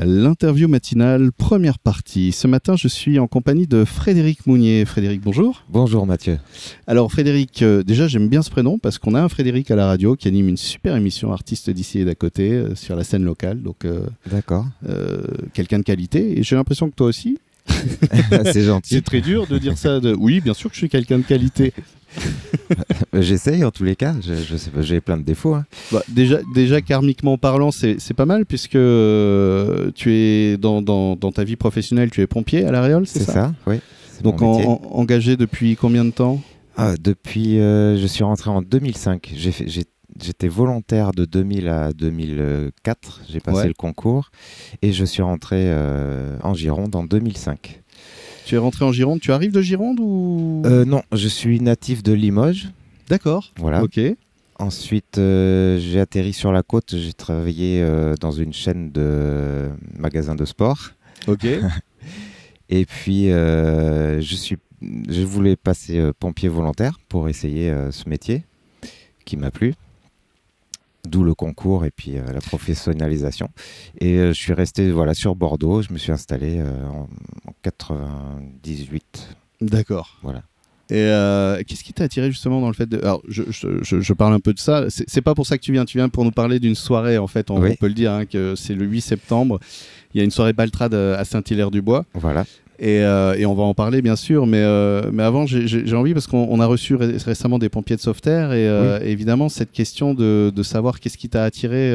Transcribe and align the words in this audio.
L'interview 0.00 0.68
matinale, 0.68 1.32
première 1.32 1.80
partie. 1.80 2.30
Ce 2.30 2.46
matin, 2.46 2.76
je 2.76 2.86
suis 2.86 3.18
en 3.18 3.26
compagnie 3.26 3.66
de 3.66 3.84
Frédéric 3.84 4.46
Mounier. 4.46 4.84
Frédéric, 4.84 5.20
bonjour. 5.20 5.64
Bonjour 5.70 6.06
Mathieu. 6.06 6.38
Alors 6.86 7.10
Frédéric, 7.10 7.62
euh, 7.62 7.82
déjà 7.82 8.06
j'aime 8.06 8.28
bien 8.28 8.42
ce 8.42 8.50
prénom 8.50 8.78
parce 8.78 8.98
qu'on 8.98 9.14
a 9.14 9.20
un 9.20 9.28
Frédéric 9.28 9.72
à 9.72 9.76
la 9.76 9.86
radio 9.86 10.14
qui 10.14 10.28
anime 10.28 10.50
une 10.50 10.56
super 10.56 10.94
émission 10.94 11.32
artiste 11.32 11.68
d'ici 11.70 11.98
et 11.98 12.04
d'à 12.04 12.14
côté 12.14 12.52
euh, 12.52 12.76
sur 12.76 12.94
la 12.94 13.02
scène 13.02 13.24
locale. 13.24 13.60
Donc, 13.60 13.84
euh, 13.84 14.02
D'accord. 14.30 14.66
quelqu'un 15.52 15.78
de 15.80 15.84
qualité. 15.84 16.38
Et 16.38 16.44
j'ai 16.44 16.54
l'impression 16.54 16.88
que 16.88 16.94
toi 16.94 17.08
aussi. 17.08 17.38
C'est 18.44 18.62
gentil. 18.62 18.94
C'est 18.94 19.04
très 19.04 19.20
dur 19.20 19.46
de 19.48 19.58
dire 19.58 19.76
ça. 19.76 19.98
de- 19.98 20.14
Oui, 20.16 20.40
bien 20.40 20.54
sûr 20.54 20.70
que 20.70 20.74
je 20.76 20.80
suis 20.80 20.88
quelqu'un 20.88 21.18
de 21.18 21.24
qualité. 21.24 21.72
J'essaye 23.12 23.64
en 23.64 23.70
tous 23.70 23.84
les 23.84 23.96
cas. 23.96 24.14
Je, 24.20 24.34
je 24.34 24.56
sais 24.56 24.70
pas, 24.70 24.82
j'ai 24.82 25.00
plein 25.00 25.16
de 25.16 25.22
défauts. 25.22 25.54
hein. 25.54 25.64
Bah, 25.92 26.02
déjà, 26.08 26.38
déjà 26.54 26.80
karmiquement 26.80 27.38
parlant, 27.38 27.70
c'est 27.70 27.98
pas 28.14 28.26
mal 28.26 28.46
puisque 28.46 28.76
euh, 28.76 29.90
tu 29.94 30.12
es 30.14 30.56
dans, 30.56 30.82
dans, 30.82 31.16
dans 31.16 31.32
ta 31.32 31.44
vie 31.44 31.56
professionnelle, 31.56 32.10
tu 32.10 32.20
es 32.20 32.26
pompier 32.26 32.64
à 32.64 32.72
la 32.72 32.80
Réole, 32.82 33.06
c'est 33.06 33.20
ça, 33.24 33.32
ça, 33.32 33.54
oui. 33.66 33.76
Donc 34.22 34.42
en- 34.42 34.58
en- 34.60 34.80
engagé 34.92 35.36
depuis 35.36 35.76
combien 35.76 36.04
de 36.04 36.10
temps? 36.10 36.40
Ah, 36.76 36.94
depuis, 37.00 37.58
euh, 37.58 37.96
je 37.98 38.06
suis 38.06 38.24
rentré 38.24 38.50
en 38.50 38.62
2005. 38.62 39.32
J'ai 39.34 39.52
fait- 39.52 39.68
j'ai- 39.68 39.84
J'étais 40.20 40.48
volontaire 40.48 41.12
de 41.12 41.24
2000 41.26 41.68
à 41.68 41.92
2004. 41.92 43.20
J'ai 43.30 43.38
passé 43.38 43.58
Ouais. 43.58 43.66
le 43.68 43.74
concours 43.74 44.30
et 44.82 44.90
je 44.92 45.04
suis 45.04 45.22
rentré 45.22 45.56
euh, 45.68 46.36
en 46.42 46.54
Gironde 46.54 46.96
en 46.96 47.04
2005. 47.04 47.82
Tu 48.48 48.54
es 48.54 48.58
rentré 48.58 48.86
en 48.86 48.92
Gironde, 48.92 49.20
tu 49.20 49.30
arrives 49.30 49.52
de 49.52 49.60
Gironde 49.60 50.00
ou? 50.00 50.62
Euh, 50.64 50.86
non, 50.86 51.02
je 51.12 51.28
suis 51.28 51.60
natif 51.60 52.02
de 52.02 52.14
Limoges. 52.14 52.70
D'accord. 53.10 53.52
Voilà. 53.58 53.82
Ok. 53.82 54.00
Ensuite, 54.58 55.18
euh, 55.18 55.78
j'ai 55.78 56.00
atterri 56.00 56.32
sur 56.32 56.50
la 56.50 56.62
côte. 56.62 56.96
J'ai 56.96 57.12
travaillé 57.12 57.82
euh, 57.82 58.14
dans 58.18 58.30
une 58.30 58.54
chaîne 58.54 58.90
de 58.90 59.68
magasins 59.98 60.34
de 60.34 60.46
sport. 60.46 60.92
Ok. 61.26 61.44
Et 62.70 62.86
puis, 62.86 63.26
je, 63.26 64.34
suis, 64.34 64.56
je 64.80 65.20
voulais 65.24 65.56
passer 65.56 66.10
pompier 66.18 66.48
volontaire 66.48 66.98
pour 67.10 67.28
essayer 67.28 67.70
ce 67.90 68.08
métier 68.08 68.44
qui 69.26 69.36
m'a 69.36 69.50
plu. 69.50 69.74
D'où 71.06 71.22
le 71.22 71.34
concours 71.34 71.84
et 71.84 71.90
puis 71.90 72.18
euh, 72.18 72.32
la 72.32 72.40
professionnalisation. 72.40 73.48
Et 74.00 74.16
euh, 74.18 74.28
je 74.28 74.38
suis 74.38 74.52
resté 74.52 74.90
voilà, 74.90 75.14
sur 75.14 75.34
Bordeaux. 75.36 75.80
Je 75.82 75.92
me 75.92 75.98
suis 75.98 76.12
installé 76.12 76.58
euh, 76.58 76.86
en, 76.88 77.08
en 77.48 77.54
98. 77.62 79.36
D'accord. 79.60 80.16
Voilà. 80.22 80.42
Et 80.90 80.96
euh, 80.96 81.62
qu'est-ce 81.66 81.84
qui 81.84 81.92
t'a 81.92 82.04
attiré 82.04 82.30
justement 82.30 82.60
dans 82.60 82.68
le 82.68 82.72
fait 82.74 82.86
de. 82.86 82.98
Alors, 82.98 83.22
je, 83.28 83.42
je- 83.50 83.82
je- 83.82 84.00
je 84.00 84.12
parle 84.14 84.32
un 84.32 84.40
peu 84.40 84.54
de 84.54 84.58
ça. 84.58 84.86
C'est 84.88 85.04
c'est 85.08 85.20
pas 85.20 85.34
pour 85.34 85.46
ça 85.46 85.58
que 85.58 85.62
tu 85.62 85.70
viens. 85.72 85.84
Tu 85.84 85.98
viens 85.98 86.08
pour 86.08 86.24
nous 86.24 86.30
parler 86.30 86.60
d'une 86.60 86.74
soirée, 86.74 87.18
en 87.18 87.26
fait. 87.26 87.50
On, 87.50 87.60
Oui. 87.60 87.70
on 87.72 87.76
peut 87.76 87.88
le 87.88 87.94
dire, 87.94 88.12
hein, 88.12 88.24
que 88.24 88.54
c'est 88.54 88.74
le 88.74 88.86
8 88.86 89.00
septembre. 89.02 89.60
Il 90.14 90.18
y 90.18 90.20
a 90.22 90.24
une 90.24 90.30
soirée 90.30 90.54
Baltrade 90.54 90.94
à 90.94 91.22
Saint-Hilaire-du-Bois. 91.24 92.06
Voilà. 92.14 92.46
Et, 92.80 93.00
euh, 93.02 93.34
et 93.36 93.44
on 93.44 93.54
va 93.54 93.64
en 93.64 93.74
parler 93.74 94.02
bien 94.02 94.14
sûr, 94.14 94.46
mais, 94.46 94.62
euh, 94.62 95.10
mais 95.12 95.24
avant 95.24 95.46
j'ai- 95.46 95.94
envie 95.94 96.14
parce 96.14 96.28
qu'on 96.28 96.46
on 96.48 96.60
a 96.60 96.66
reçu 96.66 96.94
ré- 96.94 97.16
récemment 97.16 97.58
des 97.58 97.68
pompiers 97.68 97.96
de 97.96 98.00
Sauveterre 98.00 98.52
et 98.52 98.68
euh, 98.68 99.00
évidemment 99.02 99.48
cette 99.48 99.72
question 99.72 100.14
de, 100.14 100.52
de 100.54 100.62
savoir 100.62 101.00
qu'est-ce 101.00 101.18
qui 101.18 101.28
t'a 101.28 101.42
attiré 101.42 101.90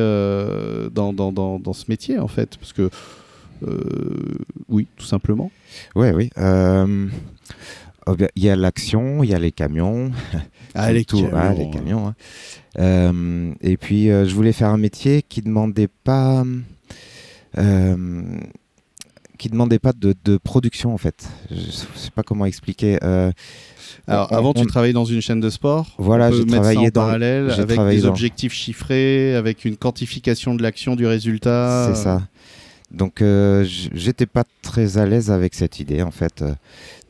dans, 0.93 1.13
dans, 1.13 1.31
dans, 1.31 1.57
dans 1.59 1.73
ce 1.73 1.85
métier 1.87 2.19
en 2.19 2.27
fait, 2.27 2.57
parce 2.57 2.73
que 2.73 2.89
oui, 4.67 4.87
tout 4.97 5.05
simplement. 5.05 5.51
Ouais, 5.95 6.11
oui. 6.13 6.29
euh, 6.37 7.07
oh, 8.07 8.15
Il 8.35 8.43
y 8.43 8.49
a 8.49 8.55
l'action, 8.57 9.23
il 9.23 9.29
y 9.29 9.33
a 9.33 9.39
les 9.39 9.51
camions. 9.53 10.11
Ah, 10.75 10.91
les 10.91 11.05
tout, 11.05 11.17
camions, 11.21 11.31
ah, 11.37 11.53
les 11.53 11.69
camions. 11.69 12.07
hein. 12.07 12.15
Euh, 12.79 13.53
et 13.61 13.77
puis, 13.77 14.09
euh, 14.09 14.25
je 14.25 14.33
voulais 14.35 14.51
faire 14.51 14.69
un 14.69 14.77
métier 14.77 15.21
qui 15.21 15.41
demandait 15.41 15.87
pas, 16.03 16.43
euh, 17.57 18.21
qui 19.43 19.49
demandait 19.49 19.77
pas 19.79 19.91
de, 19.91 20.15
de 20.23 20.37
production 20.37 20.93
en 20.93 20.97
fait. 20.97 21.27
Je 21.51 21.57
sais 21.69 22.11
pas 22.15 22.23
comment 22.23 22.45
expliquer. 22.45 22.97
euh, 23.03 23.29
Alors 24.07 24.29
on- 24.31 24.35
avant 24.37 24.53
tu 24.53 24.65
travaillais 24.65 24.93
dans 24.93 25.03
une 25.03 25.19
chaîne 25.21 25.41
de 25.41 25.49
sport. 25.49 25.87
Voilà, 25.97 26.31
j'ai 26.31 26.45
travaillé 26.45 26.79
en 26.79 26.83
dans- 26.83 26.91
parallèle 26.91 27.51
j'ai 27.53 27.61
avec 27.61 27.77
des 27.89 28.01
dans- 28.01 28.07
objectifs 28.09 28.53
chiffrés, 28.53 29.35
avec 29.35 29.65
une 29.65 29.75
quantification 29.75 30.55
de 30.55 30.63
l'action 30.63 30.95
du 30.95 31.05
résultat. 31.05 31.91
C'est 31.93 32.01
ça. 32.03 32.21
Donc, 32.91 33.21
euh, 33.21 33.65
j'étais 33.93 34.25
pas 34.27 34.45
très 34.61 34.97
à 34.97 35.05
l'aise 35.05 35.29
avec 35.29 35.55
cette 35.55 35.79
idée 35.81 36.01
en 36.03 36.11
fait. 36.11 36.41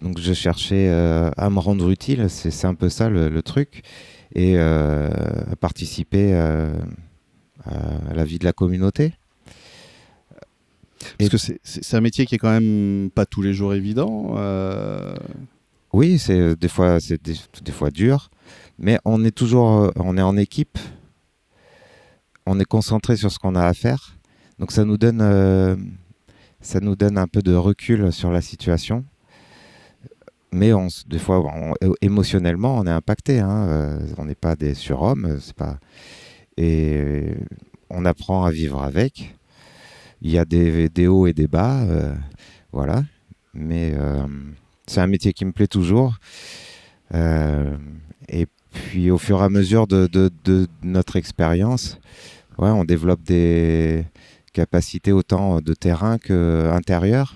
Donc, 0.01 0.17
je 0.19 0.33
cherchais 0.33 0.87
euh, 0.89 1.29
à 1.37 1.51
me 1.51 1.59
rendre 1.59 1.87
utile. 1.91 2.25
C'est 2.29 2.65
un 2.65 2.73
peu 2.73 2.89
ça 2.89 3.09
le, 3.09 3.29
le 3.29 3.41
truc 3.43 3.83
et 4.33 4.53
euh, 4.57 5.09
à 5.51 5.55
participer 5.55 6.33
à 6.33 8.13
la 8.15 8.25
vie 8.25 8.39
de 8.39 8.45
la 8.45 8.53
communauté. 8.53 9.13
Parce 11.17 11.27
Et- 11.27 11.29
que 11.29 11.59
c'est- 11.63 11.93
un 11.95 12.01
métier 12.01 12.25
qui 12.25 12.35
est 12.35 12.37
quand 12.37 12.51
même 12.59 13.09
pas 13.13 13.25
tous 13.25 13.41
les 13.41 13.53
jours 13.53 13.73
évident. 13.73 14.33
euh, 14.37 15.15
Oui, 15.93 16.17
c'est 16.17 16.39
euh, 16.39 16.55
des 16.55 16.67
fois 16.69 16.99
c'est 16.99 17.21
des, 17.23 17.35
des 17.63 17.71
fois 17.71 17.91
dur, 17.91 18.29
mais 18.79 18.97
on 19.05 19.23
est 19.23 19.31
toujours 19.35 19.71
euh, 19.83 19.91
on 19.97 20.17
est 20.17 20.21
en 20.21 20.37
équipe. 20.37 20.79
On 22.45 22.59
est 22.59 22.65
concentré 22.65 23.15
sur 23.15 23.31
ce 23.31 23.39
qu'on 23.39 23.55
a 23.55 23.65
à 23.65 23.73
faire. 23.73 24.17
Donc 24.59 24.71
ça 24.71 24.85
nous 24.85 24.97
donne 24.97 25.19
euh, 25.21 25.75
ça 26.61 26.79
nous 26.79 26.95
donne 26.95 27.17
un 27.17 27.27
peu 27.27 27.41
de 27.41 27.53
recul 27.53 28.11
sur 28.11 28.31
la 28.31 28.41
situation. 28.41 29.05
Mais 30.51 30.71
on, 30.71 30.87
des 31.07 31.17
fois, 31.17 31.39
on- 31.39 31.73
émotionnellement, 32.01 32.77
on 32.77 32.85
est 32.85 32.91
impacté. 32.91 33.39
hein, 33.39 33.65
euh, 33.69 33.99
on 34.19 34.25
n'est 34.25 34.35
pas 34.35 34.55
des 34.55 34.75
surhommes, 34.75 35.39
c'est 35.41 35.55
pas. 35.55 35.79
Et 36.57 37.33
on 37.89 38.05
apprend 38.05 38.45
à 38.45 38.51
vivre 38.51 38.83
avec. 38.83 39.33
Il 40.23 40.31
y 40.31 40.37
a 40.37 40.45
des, 40.45 41.07
hauts 41.07 41.27
et 41.27 41.33
des 41.33 41.47
bas, 41.47 41.81
euh, 41.81 42.15
voilà. 42.71 43.03
Mais 43.53 43.93
euh, 43.93 44.25
c'est 44.87 45.01
un 45.01 45.07
métier 45.07 45.33
qui 45.33 45.43
me 45.43 45.51
plaît 45.51 45.67
toujours. 45.67 46.15
Euh, 47.13 47.75
et 48.29 48.47
puis 48.71 49.11
au 49.11 49.17
fur 49.17 49.41
et 49.41 49.43
à 49.43 49.49
mesure 49.49 49.85
de, 49.85 50.29
notre 50.81 51.17
expérience, 51.17 51.99
on 52.57 52.85
développe 52.85 53.21
des 53.23 54.05
capacités 54.53 55.11
autant 55.11 55.59
de 55.59 55.73
terrain 55.73 56.17
que 56.17 56.69
intérieures 56.71 57.35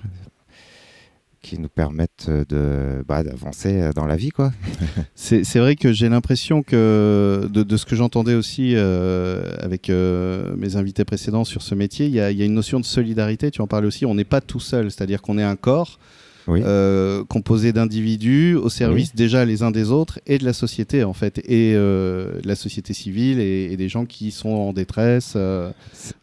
qui 1.47 1.59
nous 1.59 1.69
permettent 1.69 2.29
de 2.49 3.03
bah, 3.07 3.23
d'avancer 3.23 3.89
dans 3.95 4.05
la 4.05 4.15
vie 4.15 4.29
quoi. 4.29 4.51
C'est 5.15 5.43
c'est 5.43 5.59
vrai 5.59 5.75
que 5.75 5.93
j'ai 5.93 6.09
l'impression 6.09 6.61
que, 6.63 7.47
de, 7.51 7.63
de 7.63 7.77
ce 7.77 7.85
que 7.85 7.95
j'entendais 7.95 8.35
aussi 8.35 8.73
euh, 8.75 9.43
avec 9.61 9.89
euh, 9.89 10.55
mes 10.57 10.75
invités 10.75 11.05
précédents 11.05 11.43
sur 11.45 11.61
ce 11.61 11.73
métier, 11.75 12.05
il 12.07 12.13
y, 12.13 12.19
a, 12.19 12.31
il 12.31 12.37
y 12.37 12.41
a 12.41 12.45
une 12.45 12.53
notion 12.53 12.79
de 12.79 12.85
solidarité, 12.85 13.49
tu 13.51 13.61
en 13.61 13.67
parlais 13.67 13.87
aussi, 13.87 14.05
on 14.05 14.13
n'est 14.15 14.23
pas 14.25 14.41
tout 14.41 14.59
seul, 14.59 14.91
c'est-à-dire 14.91 15.21
qu'on 15.21 15.37
est 15.37 15.43
un 15.43 15.55
corps 15.55 15.99
Oui. 16.47 16.61
euh, 16.63 17.23
composé 17.25 17.71
d'individus 17.73 18.55
au 18.55 18.69
service 18.69 19.15
déjà 19.15 19.43
les 19.45 19.63
uns 19.63 19.71
des 19.71 19.89
autres 19.91 20.19
et 20.27 20.37
de 20.37 20.45
la 20.45 20.53
société 20.53 21.03
en 21.03 21.13
fait, 21.13 21.39
et 21.39 21.73
euh, 21.75 22.41
de 22.41 22.47
la 22.47 22.55
société 22.55 22.93
civile 22.93 23.39
et, 23.39 23.69
et 23.71 23.77
des 23.77 23.89
gens 23.89 24.05
qui 24.05 24.31
sont 24.31 24.49
en 24.49 24.73
détresse. 24.73 25.33
euh, 25.35 25.71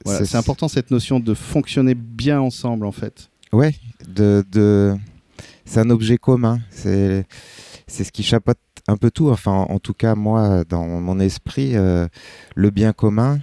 voilà. 0.05 0.25
C'est 0.25 0.37
important 0.37 0.69
cette 0.69 0.91
notion 0.91 1.19
de 1.21 1.35
fonctionner 1.35 1.95
bien 1.95 2.41
ensemble 2.41 2.87
en 2.87 2.93
fait. 2.93 3.31
Ouais, 3.53 3.75
de, 4.09 4.45
de... 4.51 4.95
c'est 5.65 5.81
un 5.81 5.91
objet 5.91 6.19
commun. 6.19 6.61
C'est 6.71 7.27
c'est 7.87 8.05
ce 8.05 8.13
qui 8.13 8.23
chapeaute 8.23 8.59
un 8.89 8.97
peu 8.97 9.11
tout. 9.11 9.31
Enfin, 9.31 9.53
en, 9.53 9.79
tout 9.79 9.95
cas, 9.95 10.15
moi, 10.15 10.65
dans 10.65 10.87
mon 10.87 11.21
esprit, 11.21 11.77
euh, 11.77 12.07
le 12.55 12.71
bien 12.71 12.93
commun, 12.93 13.41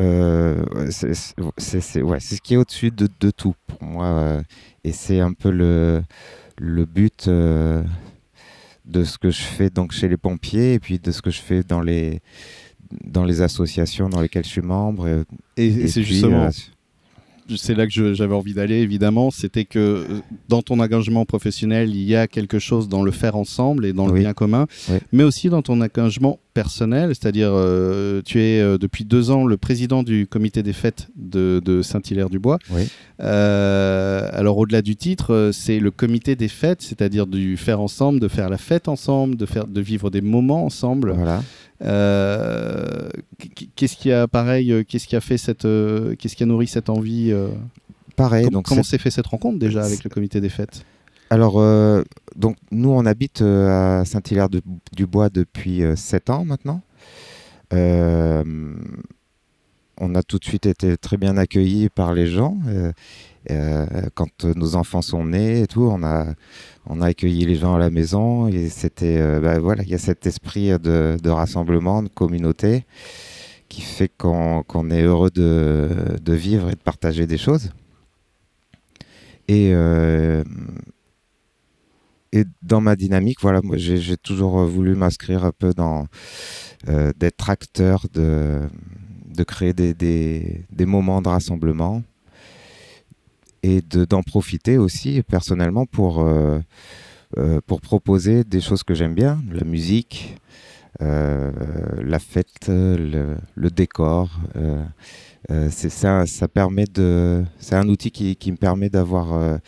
euh, 0.00 0.64
c'est 0.90 2.02
ouais, 2.02 2.20
ce 2.20 2.40
qui 2.40 2.54
est 2.54 2.56
au-dessus 2.56 2.90
de, 2.90 3.08
de 3.20 3.30
tout 3.30 3.54
pour 3.66 3.82
moi. 3.82 4.06
euh, 4.06 4.42
et 4.84 4.92
c'est 4.92 5.20
un 5.20 5.32
peu 5.32 5.50
le, 5.50 6.02
le 6.56 6.84
but 6.84 7.26
euh, 7.26 7.82
de 8.84 9.02
ce 9.02 9.18
que 9.18 9.30
je 9.30 9.42
fais 9.42 9.70
donc 9.70 9.92
chez 9.92 10.08
les 10.08 10.16
pompiers 10.16 10.74
et 10.74 10.78
puis 10.78 10.98
de 11.00 11.10
ce 11.10 11.20
que 11.20 11.30
je 11.30 11.40
fais 11.40 11.62
dans 11.64 11.80
les, 11.80 12.20
dans 13.04 13.24
les 13.24 13.42
associations 13.42 14.08
dans 14.08 14.20
lesquelles 14.20 14.44
je 14.44 14.50
suis 14.50 14.60
membre. 14.60 15.08
Et, 15.56 15.66
Et, 15.66 15.88
c'est 15.88 16.04
justement 16.04 16.48
c'est 17.56 17.74
là 17.74 17.86
que 17.86 18.14
j'avais 18.14 18.34
envie 18.34 18.54
d'aller, 18.54 18.76
évidemment, 18.76 19.30
c'était 19.30 19.64
que 19.64 19.78
euh, 19.78 20.04
dans 20.48 20.62
ton 20.62 20.78
engagement 20.80 21.24
professionnel, 21.24 21.90
il 21.90 22.02
y 22.02 22.14
a 22.16 22.26
quelque 22.26 22.58
chose 22.58 22.88
dans 22.88 23.02
le 23.02 23.10
faire 23.10 23.36
ensemble 23.36 23.86
et 23.86 23.92
dans 23.92 24.06
le 24.06 24.12
bien 24.12 24.34
commun, 24.34 24.66
Oui. 24.90 24.98
mais 25.12 25.22
aussi 25.24 25.48
dans 25.48 25.62
ton 25.62 25.80
engagement 25.80 26.38
personnel, 26.62 27.08
c'est-à-dire 27.14 27.50
euh, 27.52 28.20
tu 28.24 28.40
es 28.42 28.60
euh, 28.60 28.78
depuis 28.78 29.04
deux 29.04 29.30
ans 29.30 29.46
le 29.46 29.56
président 29.56 30.02
du 30.02 30.26
comité 30.26 30.64
des 30.64 30.72
fêtes 30.72 31.06
de, 31.14 31.60
de 31.64 31.82
Saint-Hilaire-du-Bois. 31.82 32.58
Oui. 32.70 32.88
Euh, 33.20 34.28
alors 34.32 34.58
au-delà 34.58 34.82
du 34.82 34.96
titre, 34.96 35.50
c'est 35.52 35.78
le 35.78 35.90
comité 35.92 36.34
des 36.34 36.48
fêtes, 36.48 36.82
c'est-à-dire 36.82 37.26
du 37.28 37.56
faire 37.56 37.80
ensemble, 37.80 38.18
de 38.18 38.26
faire 38.28 38.48
la 38.48 38.58
fête 38.58 38.88
ensemble, 38.88 39.36
de, 39.36 39.46
faire, 39.46 39.66
de 39.68 39.80
vivre 39.80 40.10
des 40.10 40.20
moments 40.20 40.64
ensemble. 40.64 41.12
voilà. 41.12 41.42
Qu'est-ce 43.76 43.96
qui 43.96 44.10
a 44.10 44.26
pareil, 44.26 44.84
qu'est-ce 44.88 45.06
qui 45.06 45.16
a 45.16 45.20
fait 45.20 45.38
cette, 45.38 45.68
qu'est-ce 46.18 46.34
qui 46.36 46.42
a 46.42 46.46
nourri 46.46 46.66
cette 46.66 46.88
envie 46.90 47.32
Pareil. 48.16 48.44
com- 48.46 48.52
donc 48.54 48.64
comment 48.66 48.82
s'est 48.82 48.98
fait 48.98 49.10
cette 49.12 49.28
rencontre 49.28 49.58
déjà 49.60 49.84
avec 49.84 50.02
le 50.02 50.10
comité 50.10 50.40
des 50.40 50.48
fêtes? 50.48 50.84
Alors, 51.30 51.60
euh, 51.60 52.02
donc 52.36 52.56
nous, 52.70 52.90
on 52.90 53.04
habite 53.04 53.42
euh, 53.42 54.00
à 54.00 54.04
Saint-Hilaire-du-Bois 54.04 55.28
depuis 55.28 55.82
7 55.94 56.30
ans 56.30 56.44
maintenant. 56.44 56.80
Euh, 57.74 58.74
on 60.00 60.14
a 60.14 60.22
tout 60.22 60.38
de 60.38 60.44
suite 60.44 60.64
été 60.64 60.96
très 60.96 61.18
bien 61.18 61.36
accueillis 61.36 61.90
par 61.90 62.14
les 62.14 62.28
gens. 62.28 62.56
quand 64.14 64.44
nos 64.44 64.76
enfants 64.76 65.02
sont 65.02 65.24
nés 65.24 65.62
et 65.62 65.66
tout, 65.66 65.82
on 65.82 66.02
a, 66.02 66.26
on 66.86 67.00
a 67.02 67.06
accueilli 67.06 67.44
les 67.44 67.56
gens 67.56 67.74
à 67.74 67.78
la 67.78 67.90
maison 67.90 68.50
c'était, 68.70 69.18
bah, 69.40 69.56
il 69.82 69.88
y 69.88 69.94
a 69.94 69.98
cet 69.98 70.26
esprit 70.26 70.68
de, 70.78 71.28
rassemblement, 71.28 72.02
de 72.02 72.08
communauté 72.08 72.84
qui 73.68 73.82
fait 73.82 74.10
qu'on 74.16 74.90
est 74.90 75.02
heureux 75.02 75.30
de, 75.30 75.90
de, 76.22 76.32
vivre 76.32 76.68
et 76.68 76.72
de 76.74 76.80
partager 76.80 77.26
des 77.26 77.38
choses. 77.38 77.70
Et, 79.48 79.74
et 82.32 82.44
dans 82.62 82.80
ma 82.80 82.96
dynamique, 82.96 83.38
voilà, 83.40 83.60
moi 83.62 83.76
j'ai 83.76 84.16
toujours 84.16 84.64
voulu 84.64 84.94
m'inscrire 84.94 85.44
un 85.44 85.52
peu 85.52 85.72
dans 85.72 86.06
euh, 86.88 87.12
d'être 87.16 87.50
acteur, 87.50 88.06
de, 88.12 88.60
de 89.26 89.42
créer 89.44 89.72
des, 89.72 89.94
des, 89.94 90.64
des, 90.70 90.86
moments 90.86 91.22
de 91.22 91.28
rassemblement 91.28 92.02
et 93.62 93.80
d'en 93.80 94.22
profiter 94.22 94.78
aussi 94.78 95.22
personnellement 95.22 95.86
pour, 95.86 96.20
euh, 96.20 96.60
euh, 97.36 97.60
pour 97.66 97.80
proposer 97.80 98.44
des 98.44 98.60
choses 98.60 98.84
que 98.84 98.94
j'aime 98.94 99.14
bien, 99.14 99.42
la 99.50 99.64
musique, 99.64 100.36
la 101.00 102.18
fête, 102.18 102.68
le, 102.68 103.36
le 103.54 103.70
décor. 103.70 104.40
c'est 105.70 105.90
ça, 105.90 106.24
c'est 106.26 107.74
un 107.74 107.88
outil 107.88 108.10
qui, 108.10 108.36
qui 108.36 108.52
me 108.52 108.56
permet 108.56 108.88
d'avoir 108.88 109.58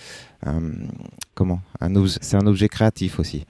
comment 1.34 1.60
C'est 2.20 2.36
un 2.36 2.46
objet 2.46 2.68
créatif 2.68 3.18
aussi. 3.18 3.44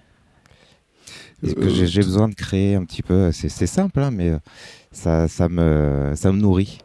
euh, 1.45 1.69
j'ai 1.69 2.03
besoin 2.03 2.29
de 2.29 2.35
créer 2.35 2.75
un 2.75 2.85
petit 2.85 3.03
peu. 3.03 3.33
C'est 3.33 3.67
simple, 3.67 4.01
hein, 4.01 4.11
mais 4.11 4.31
euh, 4.31 5.29
ça, 5.29 5.49
me, 5.49 6.31
nourrit. 6.33 6.79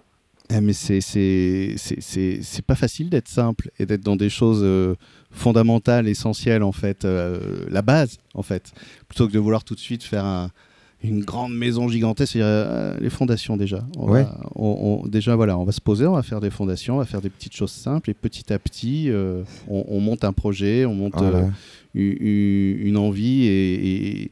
Eh, 0.50 0.62
mais 0.62 0.74
c'est 0.74 2.62
pas 2.66 2.76
facile 2.76 3.10
d'être 3.10 3.28
simple 3.28 3.72
et 3.80 3.86
d'être 3.86 4.04
dans 4.04 4.16
des 4.16 4.30
choses 4.30 4.62
euh, 4.64 4.96
fondamentales, 5.32 6.08
essentielles 6.08 6.64
en 6.64 6.72
fait, 6.72 7.04
la 7.04 7.82
base 7.82 8.18
en 8.34 8.44
fait, 8.44 8.72
plutôt 9.08 9.28
que 9.28 9.34
de 9.34 9.40
vouloir 9.40 9.64
tout 9.64 9.76
de 9.76 9.80
suite 9.80 10.04
faire 10.04 10.26
un, 10.26 10.52
une 11.08 11.24
grande 11.24 11.56
maison 11.56 11.88
gigantesque, 11.88 12.36
euh, 12.36 12.96
les 13.00 13.10
fondations 13.10 13.58
déjà. 13.58 13.84
On 14.56 15.04
déjà, 15.08 15.36
voilà, 15.36 15.58
on 15.58 15.64
va 15.64 15.72
se 15.72 15.82
poser, 15.82 16.06
on 16.06 16.14
va 16.14 16.24
faire 16.24 16.42
des 16.42 16.50
fondations, 16.50 16.96
on 16.96 17.00
va 17.00 17.06
faire 17.06 17.22
des 17.22 17.30
petites 17.30 17.56
choses 17.56 17.72
simples 17.72 18.10
et 18.10 18.14
petit 18.14 18.52
à 18.52 18.60
petit, 18.60 19.10
euh, 19.10 19.44
on, 19.68 20.00
monte 20.00 20.24
un 20.24 20.34
projet, 20.34 20.86
on 20.86 20.94
monte 20.94 21.22
euh, 21.22 21.48
une, 21.94 22.98
envie. 22.98 23.46
Et, 23.46 24.32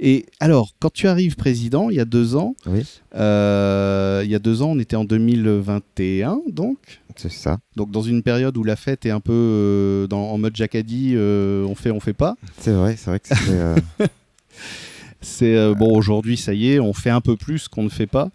et, 0.00 0.26
alors, 0.40 0.72
quand 0.80 0.92
tu 0.92 1.06
arrives 1.08 1.36
président, 1.36 1.90
il 1.90 1.96
y 1.96 2.00
a 2.00 2.04
deux 2.04 2.36
ans, 2.36 2.54
il 2.64 4.30
y 4.30 4.34
a 4.34 4.38
deux 4.40 4.62
ans, 4.62 4.72
on 4.72 4.78
était 4.78 4.96
en 4.96 5.04
2021, 5.04 6.40
donc. 6.48 6.78
C'est 7.16 7.30
ça. 7.30 7.58
Donc 7.76 7.92
dans 7.92 8.02
une 8.02 8.24
période 8.24 8.56
où 8.56 8.64
la 8.64 8.74
fête 8.74 9.06
est 9.06 9.10
un 9.10 9.20
peu 9.20 10.08
dans, 10.10 10.30
en 10.32 10.38
mode 10.38 10.56
Jacadi, 10.56 11.16
on 11.16 11.74
fait, 11.74 11.90
on 11.90 12.00
fait 12.00 12.12
pas. 12.12 12.36
C'est 12.58 12.72
vrai, 12.72 12.96
c'est 12.96 13.10
vrai 13.10 13.20
que 13.20 13.28
c'est. 13.28 14.08
C'est 15.24 15.56
euh, 15.56 15.74
bon, 15.74 15.96
aujourd'hui, 15.96 16.36
ça 16.36 16.54
y 16.54 16.70
est, 16.70 16.78
on 16.78 16.92
fait 16.92 17.10
un 17.10 17.20
peu 17.20 17.36
plus 17.36 17.66
qu'on 17.68 17.82
ne 17.82 17.88
fait 17.88 18.06
pas. 18.06 18.28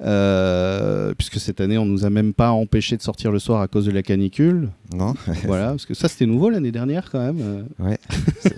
Euh, 0.00 1.14
puisque 1.16 1.38
cette 1.38 1.60
année, 1.60 1.78
on 1.78 1.86
nous 1.86 2.04
a 2.04 2.10
même 2.10 2.34
pas 2.34 2.50
empêché 2.50 2.96
de 2.96 3.02
sortir 3.02 3.30
le 3.30 3.38
soir 3.38 3.60
à 3.60 3.68
cause 3.68 3.86
de 3.86 3.92
la 3.92 4.02
canicule. 4.02 4.70
Non. 4.92 5.14
voilà, 5.44 5.68
parce 5.68 5.86
que 5.86 5.94
ça, 5.94 6.08
c'était 6.08 6.26
nouveau 6.26 6.50
l'année 6.50 6.72
dernière 6.72 7.08
quand 7.10 7.20
même. 7.20 7.38
Euh. 7.40 7.62
Ouais, 7.78 7.98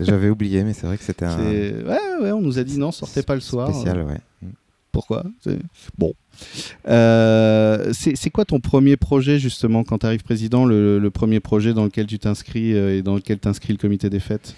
j'avais 0.00 0.31
oublié, 0.31 0.65
mais 0.65 0.73
c'est 0.73 0.87
vrai 0.87 0.97
que 0.97 1.05
c'était 1.05 1.26
un. 1.26 1.37
Ouais, 1.37 1.82
ouais, 2.23 2.32
on 2.32 2.41
nous 2.41 2.59
a 2.59 2.65
dit 2.65 2.79
non, 2.79 2.93
sortez 2.93 3.23
pas 3.23 3.35
le 3.35 3.43
soir. 3.43 3.75
Spécial, 3.75 4.03
ouais. 4.05 4.49
Pourquoi? 4.91 5.25
Bon. 5.99 6.15
c'est 6.87 8.31
quoi 8.32 8.44
ton 8.44 8.61
premier 8.61 8.97
projet 8.97 9.38
justement 9.38 9.82
quand 9.82 9.99
tu 9.99 10.06
arrives 10.06 10.23
président, 10.23 10.65
le, 10.65 11.11
premier 11.11 11.41
projet 11.41 11.75
dans 11.75 11.85
lequel 11.85 12.06
tu 12.06 12.19
t'inscris 12.19 12.71
et 12.71 13.03
dans 13.03 13.17
lequel 13.17 13.38
t'inscris 13.38 13.73
le 13.73 13.79
comité 13.79 14.09
des 14.09 14.21
fêtes? 14.21 14.55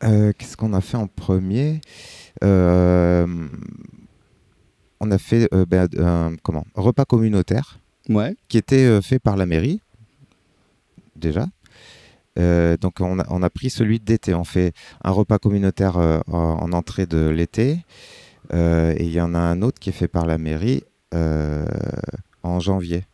Qu'est-ce 0.00 0.56
qu'on 0.56 0.72
a 0.72 0.80
fait 0.80 0.96
en 0.96 1.06
premier? 1.06 1.82
euh, 1.82 2.19
on 5.00 5.10
a 5.10 5.18
fait 5.18 5.48
euh, 5.52 5.64
ben, 5.66 5.88
un 5.98 6.36
comment, 6.42 6.64
repas 6.74 7.04
communautaire 7.04 7.80
ouais. 8.08 8.36
qui 8.48 8.58
était 8.58 8.84
euh, 8.84 9.00
fait 9.00 9.18
par 9.18 9.36
la 9.36 9.46
mairie, 9.46 9.80
déjà. 11.16 11.46
donc 12.36 13.00
on 13.00 13.18
a, 13.18 13.50
pris 13.50 13.70
celui 13.70 13.98
d'été. 14.00 14.34
On 14.34 14.44
fait 14.44 14.72
un 15.02 15.10
repas 15.10 15.38
communautaire 15.38 15.96
en, 15.96 16.72
entrée 16.72 17.06
de 17.06 17.28
l'été. 17.28 17.84
et 18.52 19.04
il 19.04 19.10
y 19.10 19.20
en 19.20 19.34
a 19.34 19.38
un 19.38 19.60
autre 19.60 19.78
qui 19.78 19.90
est 19.90 19.98
fait 20.00 20.08
par 20.08 20.24
la 20.24 20.38
mairie 20.38 20.84
en 21.12 22.60
janvier, 22.60 23.04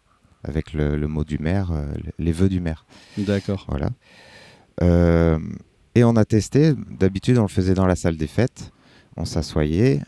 avec 0.44 0.72
le, 0.74 1.08
mot 1.08 1.24
du 1.24 1.38
maire, 1.38 1.72
les 2.18 2.30
vœux 2.30 2.48
du 2.48 2.60
maire. 2.60 2.86
D'accord. 3.18 3.66
Voilà. 3.68 3.90
et 5.96 6.04
on 6.04 6.14
a 6.14 6.24
testé, 6.24 6.74
d'habitude 6.90 7.38
on 7.38 7.42
le 7.42 7.48
faisait 7.48 7.74
dans 7.74 7.86
la 7.86 7.96
salle 7.96 8.16
des 8.16 8.28
fêtes 8.28 8.70
on 9.16 9.24
s'assoyait, 9.24 10.00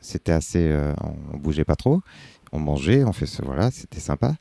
c'était 0.00 0.32
assez, 0.32 0.68
euh, 0.70 0.92
on 1.32 1.36
bougeait 1.38 1.64
pas 1.64 1.76
trop, 1.76 2.00
on 2.52 2.58
mangeait, 2.58 3.04
on 3.04 3.12
fait 3.12 3.26
ce, 3.26 3.42
voilà, 3.42 3.70
c'était 3.70 4.00
sympa. 4.00 4.36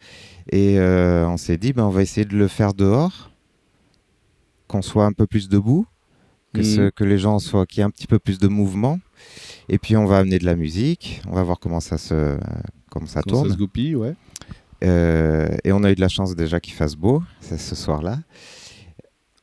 Et 0.52 0.78
euh, 0.78 1.28
on 1.28 1.38
s'est 1.38 1.58
dit, 1.58 1.74
ben, 1.74 1.84
on 1.84 1.90
va 1.90 2.02
essayer 2.02 2.26
de 2.26 2.36
le 2.36 2.48
faire 2.48 2.74
dehors, 2.74 3.32
qu'on 4.68 4.82
soit 4.82 5.06
un 5.06 5.14
peu 5.14 5.26
plus 5.26 5.50
debout, 5.50 5.88
que, 6.54 6.64
ce, 6.64 6.82
mm. 6.82 6.92
que 6.92 7.04
les 7.04 7.18
gens 7.18 7.40
soient, 7.40 7.66
qu'il 7.66 7.80
y 7.80 7.82
ait 7.82 7.86
un 7.86 7.90
petit 7.90 8.08
peu 8.08 8.20
plus 8.20 8.38
de 8.38 8.48
mouvement. 8.48 9.00
Et 9.70 9.80
puis 9.80 9.96
on 9.98 10.06
va 10.06 10.20
amener 10.20 10.40
de 10.40 10.46
la 10.46 10.56
musique, 10.56 11.22
on 11.28 11.34
va 11.34 11.44
voir 11.44 11.60
comment 11.60 11.80
ça 11.80 11.98
se, 11.98 12.38
comment 12.92 13.08
ça 13.08 13.24
tourne. 13.24 13.48
Ça 13.48 13.54
se 13.54 13.58
goupille, 13.58 13.96
ouais. 13.96 14.16
Euh, 14.84 15.48
et 15.64 15.72
on 15.72 15.84
a 15.84 15.92
eu 15.92 15.96
de 15.96 16.02
la 16.02 16.10
chance 16.10 16.36
déjà 16.36 16.60
qu'il 16.60 16.74
fasse 16.74 16.96
beau 16.96 17.24
ce 17.42 17.76
soir-là. 17.76 18.20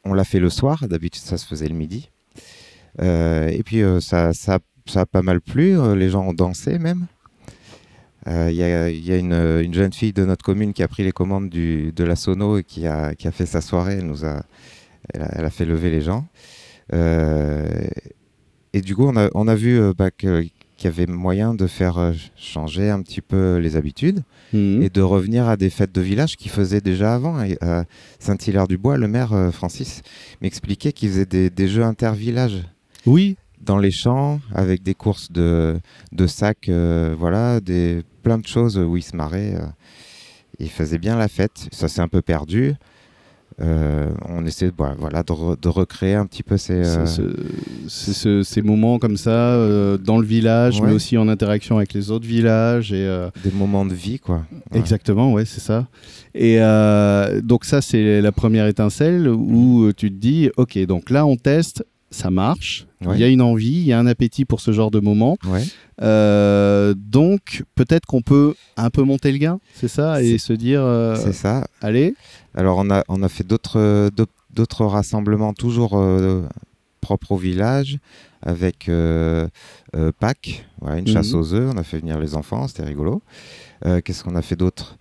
On 0.04 0.12
l'a 0.12 0.24
fait 0.24 0.38
le 0.38 0.50
soir, 0.50 0.86
d'habitude 0.86 1.22
ça 1.22 1.38
se 1.38 1.46
faisait 1.46 1.68
le 1.68 1.74
midi. 1.74 2.10
Euh, 3.00 3.48
et 3.48 3.62
puis 3.62 3.82
euh, 3.82 4.00
ça, 4.00 4.32
ça, 4.32 4.58
ça, 4.86 5.02
a 5.02 5.06
pas 5.06 5.22
mal 5.22 5.40
plu, 5.40 5.78
euh, 5.78 5.94
les 5.94 6.10
gens 6.10 6.26
ont 6.26 6.32
dansé 6.32 6.78
même. 6.78 7.06
Il 8.26 8.52
y 8.52 8.62
a, 8.62 8.90
y 8.90 9.12
a 9.12 9.16
une, 9.16 9.32
une, 9.32 9.74
jeune 9.74 9.92
fille 9.92 10.12
de 10.12 10.24
notre 10.24 10.44
commune 10.44 10.72
qui 10.72 10.82
a 10.82 10.88
pris 10.88 11.02
les 11.02 11.10
commandes 11.10 11.48
du, 11.48 11.90
de 11.90 12.04
la 12.04 12.14
sono 12.14 12.58
et 12.58 12.64
qui 12.64 12.86
a, 12.86 13.14
qui 13.14 13.26
a 13.26 13.32
fait 13.32 13.46
sa 13.46 13.60
soirée. 13.60 13.94
Elle, 13.94 14.06
nous 14.06 14.24
a, 14.24 14.42
elle, 15.12 15.22
a, 15.22 15.28
elle 15.32 15.44
a 15.44 15.50
fait 15.50 15.64
lever 15.64 15.90
les 15.90 16.02
gens. 16.02 16.26
et 16.92 18.80
du 18.82 18.94
coup, 18.94 19.06
on 19.06 19.16
a, 19.16 19.30
on 19.34 19.48
a 19.48 19.54
vu 19.56 19.80
bah, 19.94 20.10
qu'il 20.12 20.50
y 20.84 20.86
avait 20.86 21.06
moyen 21.06 21.54
de 21.54 21.66
faire 21.66 22.12
changer 22.36 22.90
un 22.90 23.02
petit 23.02 23.22
peu 23.22 23.56
les 23.56 23.74
habitudes 23.74 24.22
mmh. 24.52 24.82
et 24.82 24.90
de 24.90 25.00
revenir 25.00 25.48
à 25.48 25.56
des 25.56 25.70
fêtes 25.70 25.92
de 25.92 26.02
village 26.02 26.36
qu'il 26.36 26.52
faisait 26.52 26.82
déjà 26.82 27.14
avant. 27.14 27.42
À 27.62 27.84
Saint-Hilaire-du-Bois, 28.20 28.98
le 28.98 29.08
maire 29.08 29.48
Francis 29.50 30.02
m'expliquait 30.40 30.92
qu'il 30.92 31.08
faisait 31.08 31.26
des, 31.26 31.50
des 31.50 31.68
jeux 31.68 31.84
inter-villages. 31.84 32.64
Oui. 33.06 33.36
Dans 33.60 33.78
les 33.78 33.90
champs, 33.90 34.40
avec 34.54 34.82
des 34.82 34.94
courses 34.94 35.30
de, 35.30 35.78
de 36.12 36.26
sacs, 36.26 36.68
euh, 36.68 37.14
voilà, 37.18 37.60
des, 37.60 38.02
plein 38.22 38.38
de 38.38 38.46
choses 38.46 38.78
où 38.78 38.96
il 38.96 39.02
se 39.02 39.14
marrait. 39.14 39.54
Euh. 39.54 39.66
il 40.58 40.70
faisait 40.70 40.98
bien 40.98 41.16
la 41.16 41.28
fête. 41.28 41.68
Ça 41.70 41.88
s'est 41.88 42.00
un 42.00 42.08
peu 42.08 42.22
perdu. 42.22 42.74
Euh, 43.60 44.08
on 44.26 44.46
essaie 44.46 44.70
voilà, 44.98 45.22
de, 45.22 45.68
recréer 45.68 46.14
un 46.14 46.24
petit 46.24 46.42
peu 46.42 46.56
ces, 46.56 46.82
ces 47.88 48.62
moments 48.62 48.98
comme 48.98 49.18
ça 49.18 49.54
dans 49.98 50.16
le 50.16 50.24
village, 50.24 50.80
mais 50.80 50.92
aussi 50.92 51.18
en 51.18 51.28
interaction 51.28 51.76
avec 51.76 51.92
les 51.92 52.10
autres 52.10 52.26
villages. 52.26 52.92
Et, 52.92 53.28
Des 53.44 53.50
moments 53.50 53.84
de 53.84 53.92
vie, 53.92 54.18
quoi. 54.18 54.46
Exactement, 54.72 55.34
ouais, 55.34 55.44
c'est 55.44 55.60
ça. 55.60 55.88
Et 56.34 56.58
donc 57.42 57.66
ça, 57.66 57.82
c'est 57.82 58.22
la 58.22 58.32
première 58.32 58.66
étincelle 58.66 59.28
où 59.28 59.92
tu 59.94 60.10
te 60.10 60.16
dis, 60.16 60.50
ok, 60.56 60.78
donc 60.86 61.10
là, 61.10 61.26
on 61.26 61.36
teste, 61.36 61.84
ça 62.10 62.30
marche. 62.30 62.86
Il 63.02 63.18
y 63.18 63.24
a 63.24 63.28
une 63.28 63.40
envie, 63.40 63.72
il 63.72 63.86
y 63.86 63.92
a 63.92 63.98
un 63.98 64.06
appétit 64.06 64.44
pour 64.44 64.60
ce 64.60 64.72
genre 64.72 64.90
de 64.90 65.00
moment. 65.00 65.38
Euh, 66.02 66.94
donc 66.96 67.64
peut-être 67.74 68.06
qu'on 68.06 68.22
peut 68.22 68.54
un 68.76 68.90
peu 68.90 69.02
monter 69.02 69.32
le 69.32 69.38
gain, 69.38 69.60
c'est 69.74 69.88
ça, 69.88 70.22
et 70.22 70.38
se 70.38 70.52
dire. 70.52 70.82
Euh, 70.82 71.16
c'est 71.16 71.32
ça. 71.32 71.66
Allez. 71.80 72.14
Alors 72.54 72.78
on 72.78 72.90
a 72.90 73.04
on 73.08 73.22
a 73.22 73.28
fait 73.28 73.46
d'autres 73.46 74.10
d'autres 74.50 74.84
rassemblements 74.84 75.54
toujours 75.54 75.92
euh, 75.94 76.42
propres 77.00 77.32
au 77.32 77.36
village 77.36 77.98
avec 78.42 78.90
Pâques, 80.18 80.66
voilà, 80.80 80.98
une 80.98 81.06
chasse 81.06 81.32
mhm. 81.32 81.40
aux 81.40 81.54
œufs. 81.54 81.70
On 81.74 81.78
a 81.78 81.84
fait 81.84 81.98
venir 81.98 82.18
les 82.18 82.34
enfants, 82.34 82.68
c'était 82.68 82.84
rigolo. 82.84 83.22
Qu'est-ce 83.82 84.24
qu'on 84.24 84.36
a 84.36 84.42
fait 84.42 84.56
d'autre? 84.56 84.98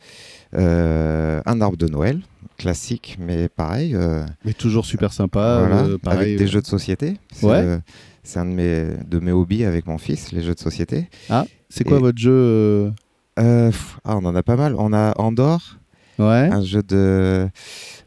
Un 0.54 1.62
arbre 1.62 1.78
de 1.78 1.88
Noël 1.88 2.22
classique, 2.60 3.18
mais 3.20 3.50
pareil. 3.50 3.96
Euh, 3.96 4.24
mais 4.46 4.54
toujours 4.54 4.86
super 4.86 5.12
sympa. 5.12 5.40
Euh, 5.40 5.98
avec 6.06 6.38
des 6.38 6.44
euh. 6.44 6.48
jeux 6.48 6.62
de 6.62 6.68
société. 6.68 7.18
Ouais. 7.42 7.80
c'est 8.24 8.38
un 8.38 8.46
de 8.46 8.52
mes, 8.52 8.86
de 9.08 9.20
mes 9.20 9.32
hobbies 9.32 9.64
avec 9.64 9.88
mon 9.88 9.98
fils, 9.98 10.32
les 10.32 10.44
jeux 10.44 10.54
de 10.54 10.60
société. 10.60 11.10
Ah, 11.30 11.46
c'est 11.70 11.84
quoi 11.84 11.98
votre 11.98 12.20
jeu 12.20 12.94
ah, 13.38 13.72
On 14.06 14.26
en 14.26 14.36
a 14.36 14.44
pas 14.44 14.58
mal. 14.58 14.76
On 14.78 14.94
a 14.94 15.20
Andorre. 15.20 15.80
Ouais. 16.20 16.50
Un 16.52 16.62
jeu 16.64 16.84
de, 16.84 17.48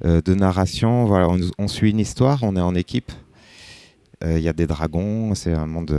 de 0.05 0.35
narration. 0.35 1.07
Voilà, 1.07 1.29
on, 1.59 1.69
suit 1.69 1.91
une 1.91 2.01
histoire, 2.01 2.41
on 2.43 2.55
est 2.55 2.61
en 2.61 2.75
équipe. 2.75 3.11
Il 4.25 4.39
y 4.39 4.49
a 4.49 4.53
des 4.53 4.69
dragons, 4.69 5.35
c'est 5.35 5.53
un 5.53 5.67
monde. 5.67 5.97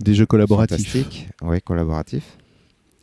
des 0.00 0.14
jeux 0.14 0.26
collaboratifs. 0.26 0.96
Oui, 1.42 1.60
collaboratif. 1.60 2.24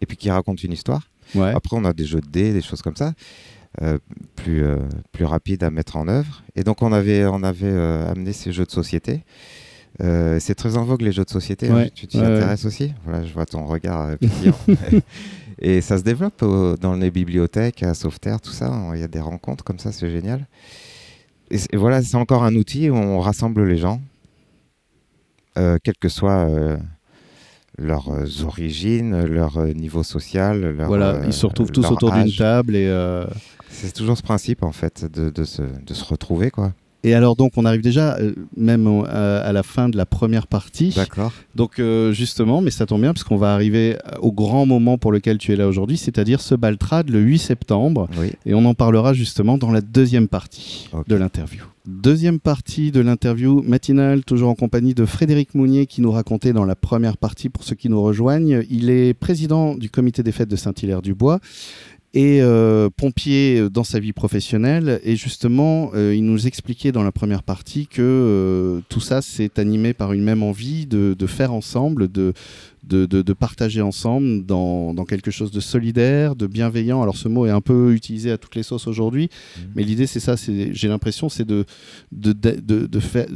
Et 0.01 0.05
puis 0.05 0.17
qui 0.17 0.31
raconte 0.31 0.63
une 0.63 0.73
histoire. 0.73 1.03
Après, 1.35 1.75
on 1.75 1.85
a 1.85 1.93
des 1.93 2.05
jeux 2.05 2.21
de 2.21 2.27
dés, 2.27 2.53
des 2.53 2.61
choses 2.61 2.81
comme 2.81 2.95
ça. 2.95 3.13
plus, 4.35 4.63
plus 5.11 5.25
rapides 5.25 5.63
à 5.63 5.69
mettre 5.69 5.95
en 5.95 6.07
œuvre. 6.07 6.43
Et 6.55 6.63
donc 6.63 6.81
on 6.81 6.91
avait, 6.91 7.25
on 7.25 7.43
avait 7.43 7.71
amené 7.71 8.33
ces 8.33 8.51
jeux 8.51 8.65
de 8.65 8.71
société. 8.71 9.23
c'est 9.99 10.55
très 10.55 10.77
en 10.77 10.83
vogue 10.83 11.01
les 11.01 11.11
jeux 11.11 11.25
de 11.25 11.29
société. 11.29 11.69
Hein. 11.69 11.87
Tu 11.93 12.07
t'y 12.07 12.19
intéresses 12.19 12.65
aussi? 12.65 12.93
Voilà, 13.05 13.23
je 13.23 13.33
vois 13.33 13.45
ton 13.45 13.65
regard 13.65 14.11
Et 15.61 15.81
ça 15.81 15.97
se 15.97 16.03
développe 16.03 16.43
dans 16.79 16.95
les 16.95 17.11
bibliothèques, 17.11 17.83
à 17.83 17.93
Sauveterre, 17.93 18.39
tout 18.39 18.51
ça. 18.51 18.71
Il 18.93 19.01
y 19.01 19.03
a 19.03 19.07
des 19.07 19.19
rencontres 19.19 19.63
comme 19.63 19.79
ça, 19.79 19.91
c'est 19.91 20.09
génial. 20.09 20.47
Et, 21.51 21.77
voilà, 21.77 22.01
c'est 22.01 22.15
encore 22.15 22.43
un 22.43 22.55
outil 22.55 22.89
où 22.89 22.95
on 22.95 23.19
rassemble 23.19 23.67
les 23.67 23.77
gens, 23.77 24.01
euh, 25.57 25.77
quelles 25.83 25.97
que 25.97 26.07
euh, 26.23 26.77
leurs 27.79 28.43
origines, 28.45 29.25
leur 29.25 29.63
niveau 29.67 30.03
social. 30.03 30.61
Leur, 30.75 30.87
voilà, 30.87 31.21
ils 31.25 31.33
se 31.33 31.45
retrouvent 31.45 31.71
tous 31.71 31.89
autour 31.89 32.11
d'une 32.11 32.31
table 32.31 32.75
et. 32.75 32.87
Euh, 32.87 33.25
c'est 33.69 33.93
toujours 33.93 34.17
ce 34.17 34.23
principe 34.23 34.63
en 34.63 34.71
fait 34.71 35.05
de, 35.05 35.29
de, 35.29 35.43
se, 35.43 35.61
de 35.61 35.93
se 35.93 36.03
retrouver 36.03 36.51
quoi. 36.51 36.73
Et 37.03 37.13
alors 37.13 37.35
donc 37.35 37.53
on 37.55 37.65
arrive 37.65 37.81
déjà 37.81 38.17
euh, 38.17 38.33
même 38.57 38.87
à, 39.07 39.51
la 39.53 39.63
fin 39.63 39.89
de 39.89 39.97
la 39.97 40.05
première 40.05 40.47
partie. 40.47 40.93
D'accord. 40.95 41.31
Donc 41.55 41.79
euh, 41.79 42.11
justement, 42.11 42.61
mais 42.61 42.71
ça 42.71 42.85
tombe 42.85 43.01
bien 43.01 43.13
parce 43.13 43.23
qu'on 43.23 43.37
va 43.37 43.53
arriver 43.53 43.97
au 44.21 44.31
grand 44.31 44.65
moment 44.65 44.97
pour 44.97 45.11
lequel 45.11 45.37
tu 45.37 45.53
es 45.53 45.55
là 45.55 45.67
aujourd'hui, 45.67 45.97
c'est-à-dire 45.97 46.41
ce 46.41 46.55
Baltrad 46.55 47.09
le 47.09 47.19
8 47.19 47.39
septembre. 47.39 48.09
Oui. 48.17 48.31
Et 48.45 48.53
on 48.53 48.65
en 48.65 48.73
parlera 48.73 49.13
justement 49.13 49.57
dans 49.57 49.71
la 49.71 49.81
deuxième 49.81 50.27
partie 50.27 50.89
de 51.07 51.15
l'interview. 51.15 51.63
Deuxième 51.89 52.39
partie 52.39 52.91
de 52.91 52.99
l'interview 52.99 53.63
matinale, 53.63 54.23
toujours 54.23 54.49
en 54.49 54.55
compagnie 54.55 54.93
de 54.93 55.05
Frédéric 55.05 55.55
Mounier 55.55 55.87
qui 55.87 56.01
nous 56.01 56.11
racontait 56.11 56.53
dans 56.53 56.65
la 56.65 56.75
première 56.75 57.17
partie, 57.17 57.49
pour 57.49 57.63
ceux 57.63 57.75
qui 57.75 57.89
nous 57.89 58.01
rejoignent, 58.01 58.63
il 58.69 58.89
est 58.89 59.13
président 59.13 59.73
du 59.75 59.89
comité 59.89 60.21
des 60.21 60.31
fêtes 60.31 60.49
de 60.49 60.55
Saint-Hilaire-du-Bois 60.55 61.39
et 62.13 62.41
euh, 62.41 62.89
pompier 62.89 63.69
dans 63.69 63.83
sa 63.83 63.99
vie 63.99 64.13
professionnelle. 64.13 64.99
Et 65.03 65.15
justement, 65.15 65.91
euh, 65.93 66.15
il 66.15 66.25
nous 66.25 66.47
expliquait 66.47 66.91
dans 66.91 67.03
la 67.03 67.11
première 67.11 67.43
partie 67.43 67.87
que 67.87 68.01
euh, 68.01 68.81
tout 68.89 68.99
ça, 68.99 69.21
c'est 69.21 69.59
animé 69.59 69.93
par 69.93 70.13
une 70.13 70.23
même 70.23 70.41
envie 70.41 70.87
de, 70.87 71.15
faire 71.27 71.53
ensemble, 71.53 72.11
de, 72.11 72.33
de, 72.83 73.33
partager 73.33 73.81
ensemble 73.81 74.45
dans, 74.45 75.05
quelque 75.05 75.29
chose 75.29 75.51
de 75.51 75.59
solidaire, 75.59 76.35
de 76.35 76.47
bienveillant. 76.47 77.01
Alors 77.01 77.17
ce 77.17 77.27
mot 77.27 77.45
est 77.45 77.51
un 77.51 77.61
peu 77.61 77.93
utilisé 77.93 78.31
à 78.31 78.37
toutes 78.37 78.55
les 78.55 78.63
sauces 78.63 78.87
aujourd'hui, 78.87 79.25
mmh. 79.29 79.61
mais 79.75 79.83
l'idée 79.83 80.07
c'est 80.07 80.19
ça, 80.19 80.35
j'ai 80.35 80.87
l'impression, 80.87 81.29
c'est 81.29 81.45
de, 81.45 81.65
de, 82.11 82.99
faire, 82.99 83.27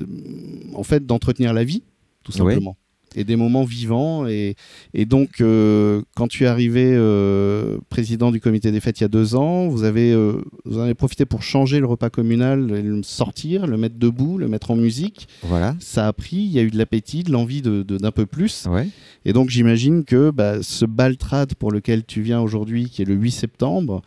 en 0.73 0.83
fait, 0.83 1.05
d'entretenir 1.05 1.53
la 1.53 1.63
vie, 1.63 1.83
tout 2.23 2.31
simplement 2.31 2.75
et 3.15 3.23
des 3.23 3.35
moments 3.35 3.63
vivants. 3.63 4.27
Et, 4.27 4.55
et 4.93 5.05
donc, 5.05 5.41
euh, 5.41 6.01
quand 6.15 6.27
tu 6.27 6.43
es 6.43 6.47
arrivé 6.47 6.93
euh, 6.95 7.77
président 7.89 8.31
du 8.31 8.39
comité 8.39 8.71
des 8.71 8.79
fêtes 8.79 8.99
il 8.99 9.03
y 9.03 9.05
a 9.05 9.09
deux 9.09 9.35
ans, 9.35 9.67
vous, 9.67 9.83
avez, 9.83 10.11
euh, 10.11 10.41
vous 10.65 10.79
en 10.79 10.81
avez 10.81 10.93
profité 10.93 11.25
pour 11.25 11.43
changer 11.43 11.79
le 11.79 11.85
repas 11.85 12.09
communal, 12.09 12.67
le 12.67 13.03
sortir, 13.03 13.67
le 13.67 13.77
mettre 13.77 13.97
debout, 13.97 14.37
le 14.37 14.47
mettre 14.47 14.71
en 14.71 14.75
musique. 14.75 15.27
Voilà. 15.43 15.75
Ça 15.79 16.07
a 16.07 16.13
pris, 16.13 16.37
il 16.37 16.51
y 16.51 16.59
a 16.59 16.61
eu 16.61 16.71
de 16.71 16.77
l'appétit, 16.77 17.23
de 17.23 17.31
l'envie 17.31 17.61
d'un 17.61 17.81
de, 17.81 17.97
d'un 17.97 18.11
peu 18.11 18.25
plus. 18.25 18.65
Ouais. 18.67 18.87
Et 19.25 19.33
donc, 19.33 19.49
j'imagine 19.49 20.03
que 20.03 20.31
bah, 20.31 20.61
ce 20.61 20.85
Baltrad 20.85 21.55
pour 21.55 21.71
lequel 21.71 22.05
tu 22.05 22.21
viens 22.21 22.41
aujourd'hui, 22.41 22.89
qui 22.89 23.01
est 23.01 23.05
le 23.05 23.15
8 23.15 23.31
septembre, 23.31 24.01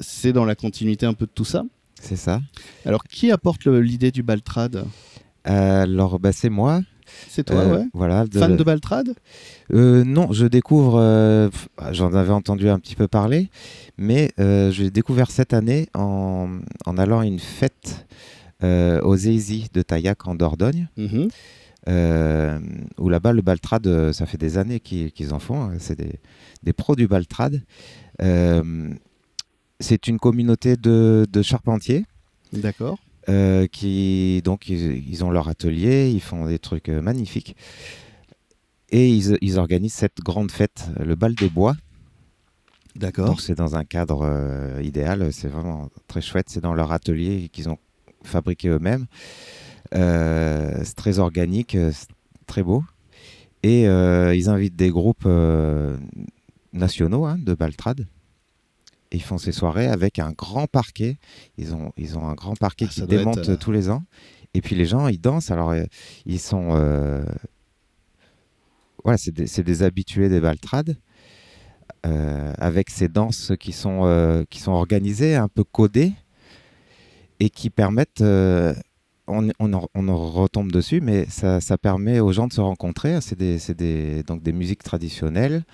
c'est 0.00 0.32
dans 0.32 0.44
la 0.44 0.54
continuité 0.54 1.06
un 1.06 1.14
peu 1.14 1.26
de 1.26 1.30
tout 1.34 1.44
ça. 1.44 1.64
C'est 2.00 2.16
ça. 2.16 2.40
Alors, 2.84 3.04
qui 3.04 3.30
apporte 3.30 3.66
l'idée 3.66 4.10
du 4.10 4.22
Baltrad 4.22 4.84
Alors, 5.44 6.18
bah, 6.18 6.32
c'est 6.32 6.50
moi. 6.50 6.82
C'est 7.28 7.44
toi, 7.44 7.56
euh, 7.56 7.78
ouais. 7.78 7.84
Voilà, 7.92 8.24
Fan 8.32 8.56
de 8.56 8.64
Baltrad 8.64 9.14
euh, 9.72 10.04
Non, 10.04 10.32
je 10.32 10.46
découvre. 10.46 10.98
Euh, 10.98 11.48
j'en 11.92 12.14
avais 12.14 12.32
entendu 12.32 12.68
un 12.68 12.78
petit 12.78 12.94
peu 12.94 13.08
parler, 13.08 13.50
mais 13.98 14.32
je 14.38 14.82
l'ai 14.82 14.90
découvert 14.90 15.30
cette 15.30 15.52
année 15.52 15.88
en, 15.94 16.58
allant 16.96 17.20
à 17.20 17.26
une 17.26 17.38
fête 17.38 18.06
aux 18.62 19.16
Eizy 19.16 19.68
de 19.72 19.82
Taillac 19.82 20.26
en 20.26 20.34
Dordogne. 20.34 20.88
Mhm. 20.96 21.28
où 22.98 23.08
là-bas, 23.08 23.32
le 23.32 23.42
Baltrad, 23.42 24.12
ça 24.12 24.26
fait 24.26 24.38
des 24.38 24.58
années 24.58 24.80
qu'ils 24.80 25.34
en 25.34 25.38
font. 25.38 25.62
Hein. 25.62 25.74
C'est 25.78 25.98
des, 25.98 26.72
pros 26.72 26.96
du 26.96 27.06
Baltrad. 27.06 27.62
c'est 28.18 30.06
une 30.08 30.18
communauté 30.18 30.76
de, 30.76 31.26
de 31.30 31.42
charpentiers. 31.42 32.04
D'accord. 32.52 32.98
Euh, 33.28 33.66
qui 33.66 34.40
donc 34.44 34.68
ils, 34.68 35.24
ont 35.24 35.30
leur 35.30 35.48
atelier, 35.48 36.10
ils 36.10 36.20
font 36.20 36.46
des 36.46 36.60
trucs 36.60 36.88
euh, 36.88 37.02
magnifiques 37.02 37.56
et 38.90 39.08
ils, 39.08 39.58
organisent 39.58 39.94
cette 39.94 40.20
grande 40.20 40.52
fête, 40.52 40.90
le 41.00 41.16
bal 41.16 41.34
des 41.34 41.48
bois. 41.48 41.74
D'accord. 42.94 43.26
Donc 43.26 43.40
c'est 43.40 43.56
dans 43.56 43.74
un 43.74 43.84
cadre 43.84 44.20
euh, 44.22 44.80
idéal, 44.80 45.32
c'est 45.32 45.48
vraiment 45.48 45.88
très 46.06 46.20
chouette. 46.20 46.46
C'est 46.50 46.60
dans 46.60 46.72
leur 46.72 46.92
atelier 46.92 47.48
qu'ils 47.52 47.68
ont 47.68 47.78
fabriqué 48.22 48.68
eux-mêmes. 48.68 49.06
c'est 49.92 50.94
très 50.94 51.18
organique, 51.18 51.76
très 52.46 52.62
beau. 52.62 52.84
Et 53.64 53.82
ils 53.86 54.48
invitent 54.48 54.76
des 54.76 54.90
groupes 54.90 55.28
nationaux 56.72 57.24
hein, 57.24 57.38
de 57.38 57.54
Baltrad 57.54 58.06
ils 59.16 59.22
font 59.22 59.38
ces 59.38 59.52
soirées 59.52 59.86
avec 59.88 60.18
un 60.18 60.32
grand 60.32 60.66
parquet. 60.66 61.16
Ils 61.56 61.74
ont, 61.74 61.92
ils 61.96 62.18
ont 62.18 62.28
un 62.28 62.34
grand 62.34 62.54
parquet 62.54 62.86
ah, 62.88 62.92
qui 62.92 63.02
démonte 63.02 63.48
euh, 63.48 63.56
tous 63.56 63.72
les 63.72 63.88
ans. 63.88 64.04
Et 64.52 64.60
puis 64.60 64.76
les 64.76 64.84
gens, 64.84 65.08
ils 65.08 65.20
dansent. 65.20 65.50
Alors, 65.50 65.70
euh, 65.70 65.84
ils 66.26 66.38
sont. 66.38 66.68
Euh, 66.72 67.24
voilà, 69.02 69.16
c'est 69.16 69.32
des, 69.32 69.62
des, 69.62 69.82
habitués 69.82 70.28
des 70.28 70.40
Baltrades. 70.40 70.96
avec 72.02 72.90
ces 72.90 73.08
danses 73.08 73.52
qui 73.58 73.72
sont, 73.72 74.44
qui 74.50 74.60
sont 74.60 74.72
organisées, 74.72 75.34
un 75.34 75.48
peu 75.48 75.64
codées, 75.64 76.12
et 77.40 77.50
qui 77.50 77.70
permettent. 77.70 78.22
On, 79.28 79.48
on, 79.58 79.72
on, 79.94 80.16
retombe 80.16 80.70
dessus, 80.70 81.00
mais 81.00 81.26
ça, 81.28 81.60
ça, 81.60 81.76
permet 81.76 82.20
aux 82.20 82.32
gens 82.32 82.46
de 82.46 82.52
se 82.52 82.60
rencontrer. 82.60 83.20
C'est 83.20 83.36
des, 83.36 83.58
des, 83.74 84.22
donc 84.22 84.42
des 84.42 84.52
musiques 84.52 84.84
traditionnelles, 84.84 85.64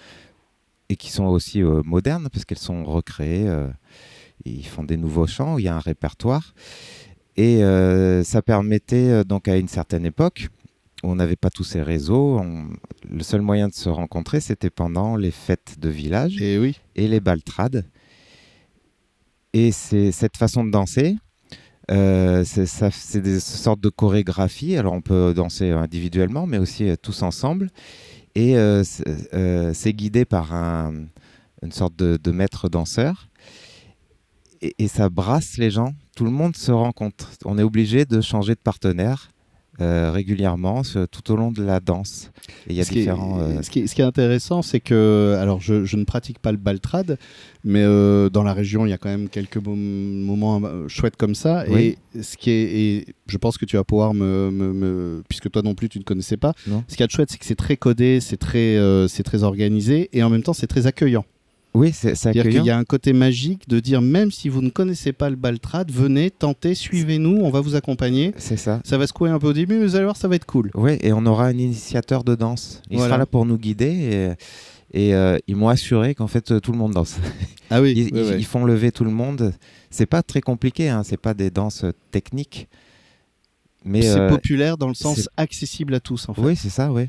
et 0.88 0.96
qui 0.96 1.10
sont 1.10 1.24
aussi 1.24 1.62
euh, 1.62 1.82
modernes 1.84 2.28
parce 2.32 2.44
qu'elles 2.44 2.58
sont 2.58 2.84
recréées. 2.84 3.48
Euh, 3.48 3.68
ils 4.44 4.66
font 4.66 4.84
des 4.84 4.96
nouveaux 4.96 5.26
chants, 5.26 5.58
il 5.58 5.64
y 5.64 5.68
a 5.68 5.76
un 5.76 5.80
répertoire. 5.80 6.54
Et 7.36 7.62
euh, 7.62 8.24
ça 8.24 8.42
permettait 8.42 9.24
donc 9.24 9.48
à 9.48 9.56
une 9.56 9.68
certaine 9.68 10.04
époque, 10.04 10.48
où 11.02 11.10
on 11.10 11.14
n'avait 11.14 11.36
pas 11.36 11.48
tous 11.48 11.64
ces 11.64 11.80
réseaux, 11.80 12.42
le 13.08 13.22
seul 13.22 13.40
moyen 13.40 13.68
de 13.68 13.74
se 13.74 13.88
rencontrer, 13.88 14.40
c'était 14.40 14.68
pendant 14.68 15.16
les 15.16 15.30
fêtes 15.30 15.76
de 15.78 15.88
village 15.88 16.42
et, 16.42 16.58
oui. 16.58 16.78
et 16.96 17.08
les 17.08 17.20
baltrades. 17.20 17.86
Et 19.54 19.72
c'est 19.72 20.12
cette 20.12 20.36
façon 20.36 20.64
de 20.64 20.70
danser, 20.70 21.16
c'est 21.88 23.20
des 23.22 23.40
sortes 23.40 23.80
de 23.80 23.88
chorégraphies. 23.88 24.76
Alors 24.76 24.92
on 24.92 25.02
peut 25.02 25.32
danser 25.34 25.70
individuellement, 25.70 26.46
mais 26.46 26.58
aussi 26.58 26.90
tous 27.00 27.22
ensemble. 27.22 27.70
Et 28.34 28.56
euh, 28.56 28.82
euh, 29.34 29.72
c'est 29.74 29.92
guidé 29.92 30.24
par 30.24 30.54
un, 30.54 30.94
une 31.62 31.72
sorte 31.72 31.96
de, 31.96 32.30
maître 32.30 32.68
danseur. 32.68 33.28
Et, 34.60 34.88
ça 34.88 35.08
brasse 35.08 35.58
les 35.58 35.70
gens. 35.70 35.92
Tout 36.16 36.24
le 36.24 36.30
monde 36.30 36.56
se 36.56 36.70
rencontre. 36.70 37.30
On 37.44 37.58
est 37.58 37.62
obligé 37.62 38.04
de 38.04 38.20
changer 38.20 38.54
de 38.54 38.60
partenaire. 38.60 39.31
Euh, 39.80 40.10
régulièrement 40.10 40.82
tout 41.10 41.32
au 41.32 41.36
long 41.36 41.50
de 41.50 41.62
la 41.62 41.80
danse. 41.80 42.30
Et 42.66 42.72
il 42.72 42.76
y 42.76 42.80
a 42.82 42.84
ce 42.84 42.92
différents. 42.92 43.38
Qui 43.38 43.64
ce, 43.64 43.70
qui 43.70 43.78
est, 43.80 43.86
ce, 43.86 43.94
qui 43.94 44.02
est, 44.02 44.04
intéressant, 44.04 44.60
c'est 44.60 44.80
que, 44.80 45.34
alors 45.40 45.62
je, 45.62 45.86
je, 45.86 45.96
ne 45.96 46.04
pratique 46.04 46.38
pas 46.40 46.52
le 46.52 46.58
baltrad, 46.58 47.16
mais 47.64 47.82
dans 48.30 48.42
la 48.42 48.52
région, 48.52 48.84
il 48.84 48.90
y 48.90 48.92
a 48.92 48.98
quand 48.98 49.08
même 49.08 49.30
quelques 49.30 49.56
moments 49.56 50.60
chouettes 50.88 51.16
comme 51.16 51.34
ça. 51.34 51.66
Et 51.68 51.96
ce 52.20 52.36
qui 52.36 52.50
est, 52.50 52.62
et 52.62 53.06
je 53.26 53.38
pense 53.38 53.56
que 53.56 53.64
tu 53.64 53.76
vas 53.76 53.84
pouvoir 53.84 54.12
me, 54.12 54.50
me, 54.50 55.22
puisque 55.26 55.50
toi 55.50 55.62
non 55.62 55.74
plus 55.74 55.88
tu 55.88 55.98
ne 55.98 56.04
connaissais 56.04 56.36
pas. 56.36 56.52
Ce 56.86 56.94
qui 56.94 57.02
est 57.02 57.10
chouette, 57.10 57.30
c'est 57.30 57.38
que 57.38 57.46
c'est 57.46 57.54
très 57.54 57.78
codé, 57.78 58.20
c'est 58.20 58.36
très, 58.36 58.78
c'est 59.08 59.22
très 59.22 59.42
organisé, 59.42 60.10
et 60.12 60.22
en 60.22 60.28
même 60.28 60.42
temps 60.42 60.52
c'est 60.52 60.66
très 60.66 60.86
accueillant. 60.86 61.24
Oui, 61.74 61.92
c'est 61.92 62.26
accueillant. 62.26 62.62
Il 62.62 62.66
y 62.66 62.70
a 62.70 62.76
un 62.76 62.84
côté 62.84 63.12
magique 63.12 63.68
de 63.68 63.80
dire 63.80 64.02
même 64.02 64.30
si 64.30 64.48
vous 64.48 64.60
ne 64.60 64.68
connaissez 64.68 65.12
pas 65.12 65.30
le 65.30 65.36
Baltrad, 65.36 65.90
venez, 65.90 66.30
tentez, 66.30 66.74
suivez-nous, 66.74 67.38
on 67.40 67.50
va 67.50 67.60
vous 67.60 67.74
accompagner. 67.76 68.34
C'est 68.36 68.58
ça. 68.58 68.80
Ça 68.84 68.98
va 68.98 69.06
secouer 69.06 69.30
un 69.30 69.38
peu 69.38 69.48
au 69.48 69.52
début, 69.52 69.78
mais 69.78 69.86
vous 69.86 69.96
allez 69.96 70.04
voir, 70.04 70.16
ça 70.16 70.28
va 70.28 70.34
être 70.34 70.44
cool. 70.44 70.70
Oui, 70.74 70.98
et 71.00 71.12
on 71.12 71.24
aura 71.24 71.46
un 71.46 71.56
initiateur 71.56 72.24
de 72.24 72.34
danse. 72.34 72.82
Il 72.90 72.98
sera 72.98 73.16
là 73.16 73.26
pour 73.26 73.46
nous 73.46 73.56
guider 73.56 74.36
et, 74.92 75.08
et 75.08 75.14
euh, 75.14 75.38
ils 75.46 75.56
m'ont 75.56 75.68
assuré 75.68 76.14
qu'en 76.14 76.26
fait 76.26 76.60
tout 76.60 76.72
le 76.72 76.78
monde 76.78 76.92
danse. 76.92 77.16
Ah 77.70 77.80
oui. 77.82 78.10
ils, 78.12 78.44
font 78.44 78.64
lever 78.64 78.92
tout 78.92 79.04
le 79.04 79.10
monde. 79.10 79.54
C'est 79.90 80.06
pas 80.06 80.22
très 80.22 80.42
compliqué, 80.42 80.90
hein, 80.90 81.02
c'est 81.04 81.16
pas 81.20 81.32
des 81.32 81.50
danses 81.50 81.86
techniques. 82.10 82.68
Mais 83.84 84.02
c'est 84.02 84.20
euh, 84.20 84.28
populaire 84.28 84.76
dans 84.76 84.88
le 84.88 84.94
sens 84.94 85.28
accessible 85.36 85.94
à 85.94 86.00
tous. 86.00 86.28
En 86.28 86.34
fait. 86.34 86.42
Oui, 86.42 86.56
c'est 86.56 86.70
ça, 86.70 86.92
oui. 86.92 87.08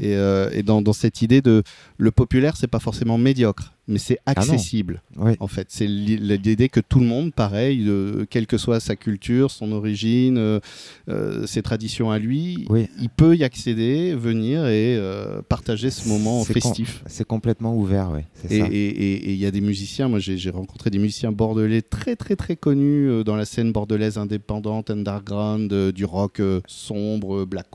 Et, 0.00 0.62
dans, 0.62 0.82
dans, 0.82 0.92
cette 0.92 1.22
idée 1.22 1.42
de 1.42 1.62
le 1.98 2.10
populaire, 2.10 2.56
c'est 2.56 2.68
pas 2.68 2.78
forcément 2.78 3.18
médiocre 3.18 3.74
mais 3.86 3.98
c'est 3.98 4.18
ah 4.26 4.32
accessible. 4.32 5.02
En 5.40 5.46
fait, 5.46 5.66
c'est 5.70 5.86
l'idée 5.86 6.68
que 6.68 6.80
tout 6.80 7.00
le 7.00 7.06
monde, 7.06 7.32
pareil, 7.34 7.88
quelle 8.30 8.46
que 8.46 8.58
soit 8.58 8.80
sa 8.80 8.96
culture, 8.96 9.50
son 9.50 9.72
origine, 9.72 10.38
euh, 10.38 10.60
euh, 11.08 11.46
ses 11.46 11.62
traditions 11.62 12.10
à 12.10 12.18
lui, 12.18 12.66
il 13.00 13.10
peut 13.10 13.36
y 13.36 13.44
accéder, 13.44 14.14
venir 14.14 14.66
et 14.66 14.96
euh, 14.96 15.42
partager 15.42 15.90
ce 15.90 16.08
moment 16.08 16.44
festif. 16.44 17.02
c'est 17.06 17.26
complètement 17.26 17.76
ouvert, 17.76 18.10
oui. 18.12 18.22
Et 18.50 19.32
il 19.32 19.38
y 19.38 19.46
a 19.46 19.50
des 19.50 19.60
musiciens, 19.60 20.08
moi 20.08 20.18
j'ai 20.18 20.50
rencontré 20.50 20.90
des 20.90 20.98
musiciens 20.98 21.32
bordelais 21.32 21.82
très 21.82 22.16
très 22.16 22.36
très 22.36 22.56
connus 22.56 23.24
dans 23.24 23.36
la 23.36 23.44
scène 23.44 23.72
bordelaise 23.72 24.18
indépendante, 24.18 24.90
underground, 24.90 25.92
du 25.92 26.04
rock 26.04 26.40
sombre, 26.66 27.44
black, 27.44 27.66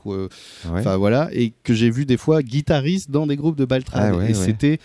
enfin 0.70 0.96
voilà, 0.96 1.28
et 1.32 1.52
que 1.62 1.74
j'ai 1.74 1.89
vu 1.90 2.06
des 2.06 2.16
fois 2.16 2.42
guitaristes 2.42 3.10
dans 3.10 3.26
des 3.26 3.36
groupes 3.36 3.56
de 3.56 3.64
baltrade. 3.64 4.16
Ah 4.20 4.28
et 4.28 4.34
c'était 4.34 4.78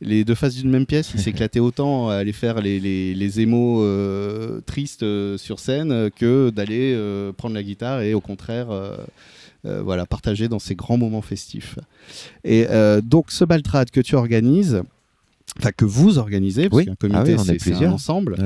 les 0.00 0.24
deux 0.24 0.34
faces 0.34 0.54
d'une 0.54 0.70
même 0.70 0.86
pièce. 0.86 1.10
Il 1.14 1.20
s'éclatait 1.20 1.60
autant 1.60 2.08
à 2.08 2.16
aller 2.16 2.32
faire 2.32 2.60
les, 2.60 2.78
les, 2.80 3.40
émos 3.40 3.80
euh, 3.82 4.60
tristes 4.66 5.02
euh, 5.02 5.38
sur 5.38 5.58
scène 5.58 6.10
que 6.14 6.50
d'aller 6.50 6.92
euh, 6.94 7.32
prendre 7.32 7.54
la 7.54 7.62
guitare 7.62 8.02
et 8.02 8.14
au 8.14 8.20
contraire 8.20 8.68
voilà, 9.64 10.06
partager 10.06 10.46
dans 10.46 10.60
ces 10.60 10.76
grands 10.76 10.96
moments 10.96 11.22
festifs. 11.22 11.76
Et 12.44 12.66
donc 13.02 13.32
ce 13.32 13.44
baltrade 13.44 13.90
que 13.90 14.00
tu 14.00 14.14
organises, 14.14 14.80
enfin 15.58 15.72
que 15.72 15.84
vous 15.84 16.18
organisez, 16.18 16.68
parce 16.68 16.84
qu'un 16.84 16.94
comité 16.94 17.34
ah 17.36 17.42
c'est 17.58 17.84
un 17.84 17.90
ensemble. 17.90 18.36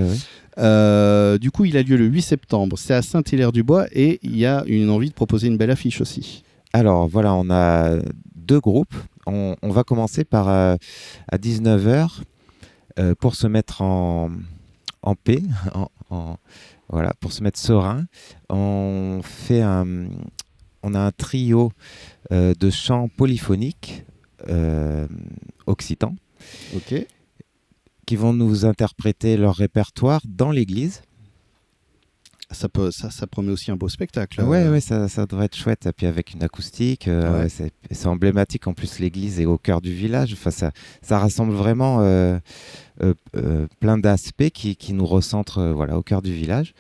du 1.39 1.51
coup, 1.51 1.67
il 1.67 1.77
a 1.77 1.83
lieu 1.83 1.99
le 1.99 2.07
8 2.07 2.23
septembre. 2.23 2.79
C'est 2.79 2.95
à 2.95 3.03
Saint-Hilaire-du-Bois 3.03 3.89
et 3.93 4.19
il 4.23 4.39
y 4.39 4.47
a 4.47 4.65
une 4.67 4.89
envie 4.89 5.11
de 5.11 5.15
proposer 5.15 5.49
une 5.49 5.59
belle 5.59 5.71
affiche 5.71 6.01
aussi. 6.01 6.43
Alors 6.73 7.09
voilà, 7.09 7.35
on 7.35 7.51
a 7.51 7.99
deux 8.35 8.61
groupes. 8.61 8.95
On, 9.27 9.57
va 9.63 9.85
commencer 9.85 10.25
par 10.25 10.49
euh, 10.49 10.77
à 11.29 11.37
19h 11.37 12.23
euh, 12.99 13.15
pour 13.15 13.37
se 13.37 13.47
mettre 13.47 13.83
en, 13.83 14.31
paix, 15.23 15.43
en, 16.11 16.37
voilà, 16.89 17.13
pour 17.21 17.33
se 17.33 17.43
mettre 17.43 17.59
serein. 17.59 18.07
On 18.49 19.21
fait 19.23 19.63
un, 19.63 20.09
on 20.83 20.95
a 20.95 21.01
un 21.01 21.13
trio 21.13 21.71
euh, 22.33 22.55
de 22.59 22.71
chants 22.71 23.09
polyphoniques 23.09 24.05
occitans. 25.67 26.17
Qui 28.07 28.17
vont 28.17 28.33
nous 28.33 28.65
interpréter 28.65 29.37
leur 29.37 29.55
répertoire 29.55 30.23
dans 30.25 30.51
l'église 30.51 31.03
ça, 32.51 32.69
peut, 32.69 32.91
ça, 32.91 33.11
ça 33.11 33.27
promet 33.27 33.53
aussi 33.53 33.71
un 33.71 33.77
beau 33.77 33.89
spectacle. 33.89 34.43
Ouais, 34.43 34.69
ouais 34.69 34.81
ça, 34.81 35.09
ça 35.09 35.27
devrait 35.27 35.47
être 35.47 35.57
chouette. 35.57 35.87
Et 35.87 35.93
puis 35.93 36.07
avec 36.07 36.35
une 36.35 36.43
acoustique, 36.43 37.09
euh, 37.09 37.49
c'est 37.91 38.07
emblématique. 38.07 38.67
En 38.67 38.75
plus, 38.75 38.99
l'église 38.99 39.41
est 39.41 39.47
au 39.47 39.59
cœur 39.59 39.81
du 39.81 39.93
village. 39.93 40.33
Enfin, 40.33 40.51
ça, 40.51 40.73
ça 41.03 41.19
rassemble 41.19 41.53
vraiment 41.53 42.01
euh, 42.01 42.39
euh, 43.03 43.67
plein 43.79 43.99
d'aspects 43.99 44.51
qui, 44.51 44.77
qui, 44.77 44.93
nous 44.93 45.07
recentrent 45.07 45.73
voilà, 45.73 45.97
au 45.97 46.03
cœur 46.03 46.23
du 46.23 46.33
village. 46.33 46.75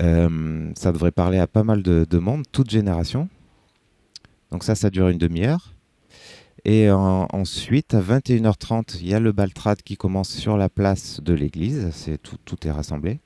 ça 0.00 0.92
devrait 0.92 1.12
parler 1.12 1.38
à 1.38 1.46
pas 1.46 1.64
mal 1.64 1.82
de, 1.82 2.06
de, 2.08 2.18
monde, 2.18 2.44
toute 2.50 2.70
génération. 2.70 3.28
Donc 4.50 4.64
ça, 4.64 4.74
ça 4.74 4.90
dure 4.90 5.08
une 5.08 5.18
demi-heure. 5.18 5.74
Et 6.64 6.90
ensuite, 6.90 7.94
à 7.94 8.00
21h30, 8.00 8.98
il 9.00 9.08
y 9.08 9.14
a 9.14 9.20
le 9.20 9.32
baltrade 9.32 9.82
qui 9.82 9.96
commence 9.96 10.30
sur 10.30 10.56
la 10.56 10.68
place 10.68 11.20
de 11.20 11.34
l'église. 11.34 11.90
C'est 11.92 12.18
tout, 12.22 12.36
tout 12.44 12.66
est 12.66 12.70
rassemblé. 12.70 13.20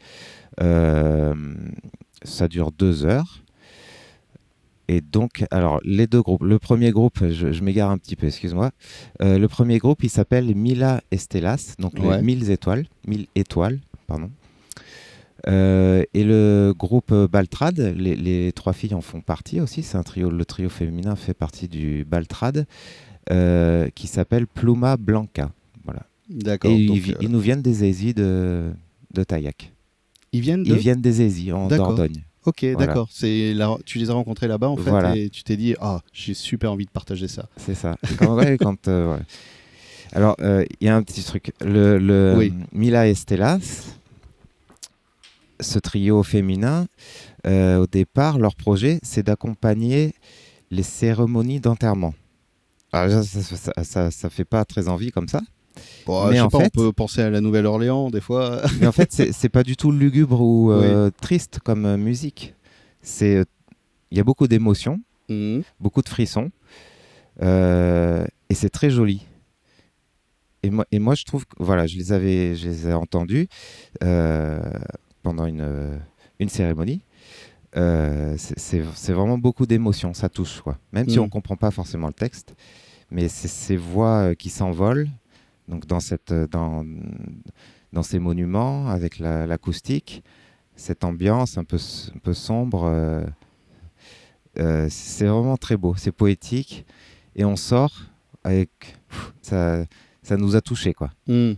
Euh, 0.62 1.34
ça 2.22 2.48
dure 2.48 2.72
deux 2.72 3.04
heures. 3.04 3.42
Et 4.88 5.00
donc, 5.00 5.44
alors, 5.50 5.80
les 5.84 6.06
deux 6.06 6.22
groupes. 6.22 6.42
Le 6.42 6.58
premier 6.58 6.92
groupe, 6.92 7.26
je, 7.28 7.62
m'égare 7.62 7.90
un 7.90 7.98
petit 7.98 8.16
peu, 8.16 8.28
excuse-moi. 8.28 8.70
Euh, 9.20 9.38
le 9.38 9.48
premier 9.48 9.78
groupe, 9.78 10.04
il 10.04 10.10
s'appelle 10.10 10.54
Mila 10.54 11.02
Estelas, 11.10 11.74
donc 11.78 11.98
les 11.98 12.22
mille 12.22 12.48
étoiles. 12.50 12.86
Mille 13.06 13.26
étoiles, 13.34 13.80
pardon. 14.06 14.30
Euh, 15.48 16.02
et 16.14 16.24
le 16.24 16.72
groupe 16.76 17.12
Baltrad, 17.12 17.78
les, 17.78 18.52
trois 18.52 18.72
filles 18.72 18.94
en 18.94 19.00
font 19.00 19.20
partie 19.20 19.60
aussi. 19.60 19.82
C'est 19.82 19.98
un 19.98 20.02
trio, 20.02 20.30
le 20.30 20.44
trio 20.44 20.68
féminin 20.68 21.16
fait 21.16 21.34
partie 21.34 21.68
du 21.68 22.04
Baltrad, 22.04 22.66
qui 23.28 24.06
s'appelle 24.06 24.46
Pluma 24.46 24.96
Blanca. 24.96 25.50
Voilà. 25.84 26.02
D'accord. 26.28 26.70
Et 26.70 26.76
ils, 26.76 27.28
nous 27.28 27.40
viennent 27.40 27.62
des 27.62 27.84
Aisies 27.84 28.14
de, 28.14 28.70
de 29.12 29.24
Taillac. 29.24 29.72
Ils 30.32 30.40
viennent 30.40 30.64
Ils 30.66 30.76
viennent 30.76 31.00
des 31.00 31.22
Aisies, 31.22 31.52
en 31.52 31.68
Dordogne. 31.68 32.22
Ok, 32.46 32.64
d'accord. 32.78 33.08
C'est 33.10 33.54
tu 33.84 33.98
les 33.98 34.08
as 34.08 34.14
rencontrés 34.14 34.46
là-bas 34.46 34.68
en 34.68 34.76
fait 34.76 35.18
et 35.18 35.28
tu 35.28 35.42
t'es 35.42 35.56
dit 35.56 35.74
ah 35.80 36.00
j'ai 36.12 36.32
super 36.32 36.72
envie 36.72 36.86
de 36.86 36.90
partager 36.90 37.28
ça. 37.28 37.48
C'est 37.56 37.74
ça. 37.74 37.96
Quand, 38.18 38.38
quand, 38.60 38.88
euh, 38.88 39.18
Alors 40.12 40.36
euh, 40.40 40.64
il 40.80 40.86
y 40.86 40.88
a 40.88 40.96
un 40.96 41.02
petit 41.02 41.24
truc. 41.24 41.52
Le, 41.60 41.98
le 41.98 42.50
Mila 42.72 43.08
Estelas, 43.08 43.96
ce 45.58 45.78
trio 45.80 46.22
féminin, 46.22 46.86
euh, 47.48 47.78
au 47.78 47.86
départ 47.88 48.38
leur 48.38 48.54
projet 48.54 49.00
c'est 49.02 49.24
d'accompagner 49.24 50.14
les 50.70 50.84
cérémonies 50.84 51.60
d'enterrement. 51.60 52.14
Alors 52.92 53.24
ça 53.24 53.42
ça, 53.42 53.84
ça, 53.84 54.10
ça, 54.10 54.30
fait 54.30 54.44
pas 54.44 54.64
très 54.64 54.88
envie 54.88 55.10
comme 55.10 55.28
ça 55.28 55.40
mais 56.30 56.40
en 56.40 56.50
fait, 56.50 56.70
on 56.76 56.84
peut 56.84 56.92
penser 56.92 57.22
à 57.22 57.30
la 57.30 57.40
Nouvelle-Orléans 57.40 58.10
des 58.10 58.20
fois. 58.20 58.62
mais 58.80 58.86
en 58.86 58.92
fait, 58.92 59.12
c'est 59.12 59.48
pas 59.48 59.62
du 59.62 59.76
tout 59.76 59.92
lugubre 59.92 60.40
ou 60.40 60.72
euh, 60.72 61.10
triste 61.20 61.60
comme 61.62 61.84
euh, 61.84 61.96
musique. 61.96 62.54
C'est, 63.02 63.44
il 64.10 64.18
y 64.18 64.20
a 64.20 64.24
beaucoup 64.24 64.48
d'émotions, 64.48 65.00
mhm. 65.28 65.62
beaucoup 65.80 66.02
de 66.02 66.08
frissons, 66.08 66.50
euh, 67.42 68.24
et 68.48 68.54
c'est 68.54 68.70
très 68.70 68.90
joli. 68.90 69.26
Et 70.62 70.70
moi, 70.70 70.86
et 70.90 70.98
moi, 70.98 71.14
je 71.14 71.24
trouve 71.24 71.46
que 71.46 71.54
voilà, 71.58 71.86
je 71.86 71.96
les 71.96 72.12
avais, 72.12 72.56
je 72.56 72.68
les 72.68 72.88
ai 72.88 72.94
entendus 72.94 73.48
pendant 75.22 75.46
une, 75.46 76.00
une 76.38 76.48
cérémonie. 76.48 77.02
C'est 77.76 79.12
vraiment 79.12 79.38
beaucoup 79.38 79.66
d'émotions, 79.66 80.14
ça 80.14 80.28
touche 80.28 80.60
quoi. 80.60 80.78
Même 80.92 81.08
si 81.08 81.18
mhm. 81.18 81.24
on 81.24 81.28
comprend 81.28 81.56
pas 81.56 81.70
forcément 81.70 82.08
le 82.08 82.14
texte, 82.14 82.54
mais 83.10 83.28
c'est 83.28 83.48
ces 83.48 83.76
voix 83.76 84.34
qui 84.34 84.48
s'envolent 84.48 85.08
donc 85.68 85.86
dans, 85.86 86.00
cette, 86.00 86.32
euh, 86.32 86.46
dans, 86.46 86.84
dans 87.92 88.02
ces 88.02 88.18
monuments, 88.18 88.88
avec 88.88 89.18
l'acoustique, 89.18 90.22
cette 90.76 91.04
ambiance 91.04 91.58
un 91.58 91.64
peu, 91.64 91.78
un 92.14 92.18
peu 92.18 92.34
sombre, 92.34 92.84
euh, 92.84 93.24
euh, 94.58 94.86
c'est 94.90 95.26
vraiment 95.26 95.56
très 95.56 95.76
beau, 95.76 95.94
c'est 95.96 96.12
poétique. 96.12 96.86
Et 97.34 97.44
on 97.44 97.56
sort 97.56 97.92
avec... 98.44 98.70
ça, 99.42 99.84
ça 100.22 100.36
nous 100.36 100.56
a 100.56 100.60
touchés, 100.60 100.94
quoi. 100.94 101.10
Hmm. 101.26 101.52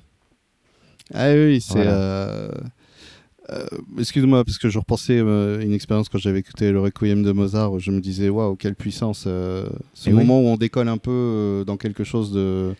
Ah 1.14 1.32
oui, 1.32 1.60
c'est... 1.60 1.86
Excuse-moi, 3.98 4.44
parce 4.44 4.58
que 4.58 4.68
je 4.68 4.78
repensais 4.78 5.20
à 5.20 5.62
une 5.62 5.72
expérience 5.72 6.08
quand 6.08 6.18
j'avais 6.18 6.40
écouté 6.40 6.70
le 6.70 6.80
Requiem 6.80 7.22
de 7.22 7.32
Mozart, 7.32 7.72
où 7.72 7.78
je 7.78 7.90
me 7.90 8.00
disais, 8.00 8.28
waouh, 8.28 8.56
quelle 8.56 8.74
puissance. 8.74 9.20
ce 9.20 10.10
moment 10.10 10.40
où 10.40 10.46
on 10.46 10.56
décolle 10.56 10.88
un 10.88 10.98
peu 10.98 11.64
dans 11.66 11.76
quelque 11.76 12.04
chose 12.04 12.32
de 12.32 12.74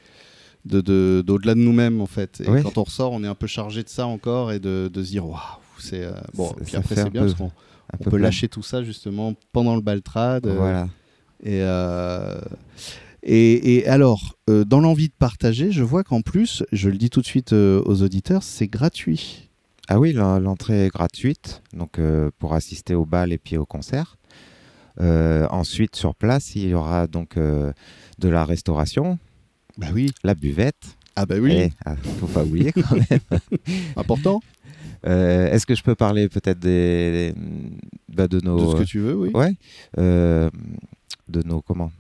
d'au-delà 0.65 1.55
de, 1.55 1.61
nous-mêmes 1.61 2.01
en 2.01 2.07
fait. 2.07 2.41
Et 2.41 2.63
quand 2.63 2.79
on 2.79 2.85
ressort, 2.85 3.13
on 3.13 3.23
est 3.25 3.29
un 3.29 3.35
peu 3.35 3.47
chargé 3.47 3.83
de 3.83 3.89
ça 3.89 4.07
encore 4.07 4.53
et 4.53 4.59
de, 4.59 4.91
se 4.95 5.01
dire 5.01 5.27
waouh, 5.27 5.41
c'est 5.79 6.05
euh, 6.05 6.13
bon. 6.35 6.55
puis 6.65 6.77
après 6.77 6.97
c'est 6.97 7.11
bien 7.11 7.23
parce 7.23 7.35
qu'on 7.35 7.51
peut 8.11 8.17
lâcher 8.17 8.49
tout 8.49 8.63
ça 8.63 8.83
justement 8.83 9.35
pendant 9.53 9.77
le 9.77 9.83
baltrade. 9.83 10.47
Euh, 10.47 10.55
voilà. 10.57 10.89
Euh, 11.47 12.41
et, 13.23 13.77
et, 13.77 13.87
alors, 13.87 14.37
dans 14.49 14.81
l'envie 14.81 15.09
de 15.09 15.15
partager, 15.19 15.71
je 15.71 15.83
vois 15.83 16.03
qu'en 16.03 16.23
plus, 16.23 16.65
je 16.73 16.89
le 16.89 16.97
dis 16.97 17.11
tout 17.11 17.21
de 17.21 17.27
suite 17.27 17.53
aux 17.53 18.03
auditeurs, 18.03 18.43
c'est 18.43 18.69
gratuit. 18.69 19.48
Ah 19.89 19.99
oui, 19.99 20.13
l'entrée 20.13 20.87
est 20.87 20.89
gratuite, 20.89 21.63
donc 21.73 21.99
pour 22.39 22.55
assister 22.55 22.95
au 22.95 23.07
bal 23.07 23.33
et 23.33 23.39
puis 23.39 23.57
au 23.57 23.67
concert. 23.67 24.19
ensuite, 25.01 25.97
sur 25.97 26.15
place, 26.15 26.55
il 26.55 26.69
y 26.69 26.75
aura 26.75 27.07
donc 27.07 27.37
de 27.39 27.75
la 28.29 28.45
restauration, 28.45 29.19
bah 29.79 29.87
oui. 29.95 30.11
La 30.25 30.35
buvette. 30.35 30.97
Ah 31.15 31.25
bah 31.25 31.37
oui. 31.41 31.55
Il 31.55 31.71
ah, 31.87 31.95
faut 32.21 32.27
pas 32.27 32.43
oublier 32.43 32.73
quand 32.73 32.97
même. 32.97 33.41
Important. 33.97 34.41
Euh, 35.07 35.51
est-ce 35.53 35.67
que 35.67 35.77
je 35.77 35.85
peux 35.85 35.95
parler 35.95 36.29
peut-être 36.29 36.59
des, 36.59 37.33
bah, 38.13 38.27
de 38.27 38.41
nos. 38.41 38.73
De 38.73 38.73
ce 38.73 38.83
que 38.83 38.87
tu 38.87 38.99
veux, 38.99 39.15
oui. 39.15 39.31
Ouais. 39.33 39.53
Euh, 39.99 40.51
de 41.29 41.43
nos 41.45 41.63
comment? 41.63 41.93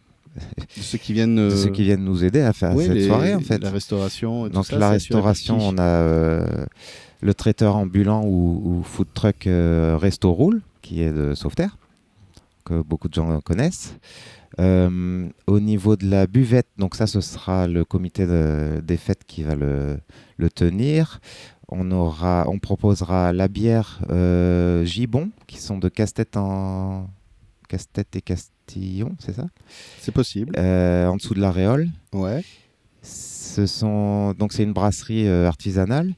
De 0.77 0.83
ceux 0.83 0.98
qui 0.98 1.12
viennent. 1.12 1.37
De 1.37 1.55
ceux 1.55 1.70
qui 1.70 1.85
viennent 1.85 2.05
nous 2.05 2.24
aider 2.24 2.40
à 2.40 2.53
faire 2.53 2.77
cette 2.77 3.01
soirée 3.03 3.35
en 3.35 3.40
fait. 3.40 3.59
La 3.62 3.70
restauration. 3.70 4.46
Et 4.46 4.51
Donc 4.51 4.64
tout 4.64 4.72
ça, 4.72 4.79
la 4.79 4.90
restauration, 4.90 5.59
on 5.61 5.79
a 5.79 5.83
euh, 5.83 6.66
le 7.20 7.35
traiteur 7.35 7.76
ambulant 7.76 8.24
ou, 8.24 8.83
food 8.85 9.09
truck 9.14 9.44
Resto 9.46 10.33
Roule 10.33 10.61
qui 10.83 11.02
est 11.02 11.12
de 11.12 11.35
Sauveterre 11.35 11.76
que 12.64 12.83
beaucoup 12.83 13.09
de 13.09 13.14
gens 13.14 13.40
connaissent. 13.40 13.94
Euh, 14.61 15.28
au 15.46 15.61
niveau 15.61 15.96
de 15.96 16.09
la 16.09 16.26
buvette, 16.26 16.68
donc 16.78 16.94
ça, 16.96 17.07
ce 17.07 17.20
sera 17.20 17.68
le 17.68 17.85
comité 17.85 18.26
des 18.26 18.96
fêtes 18.96 19.24
qui 19.26 19.42
va 19.42 19.54
le, 19.54 20.00
tenir. 20.54 21.20
On, 21.68 21.90
aura, 21.90 22.44
on 22.48 22.59
proposera 22.59 23.33
la 23.33 23.48
bière 23.48 24.00
euh, 24.11 24.85
Gibon, 24.85 25.31
qui 25.46 25.59
sont 25.59 25.78
de 25.78 25.88
casse-tête 25.88 26.37
en 26.37 27.09
casse-tête 27.68 28.16
et 28.16 28.22
Châtillon, 28.26 29.14
c'est 29.18 29.35
ça? 29.35 29.46
C'est 30.00 30.12
possible. 30.12 30.54
Euh, 30.57 31.07
en 31.07 31.16
dessous 31.16 31.35
de 31.35 31.40
la 31.40 31.52
Réole. 31.52 31.88
Ouais. 32.12 32.42
Ce 33.02 33.66
sont 33.66 34.33
donc 34.33 34.52
c'est 34.52 34.62
une 34.62 34.72
brasserie 34.72 35.28
euh, 35.28 35.46
artisanale 35.46 36.14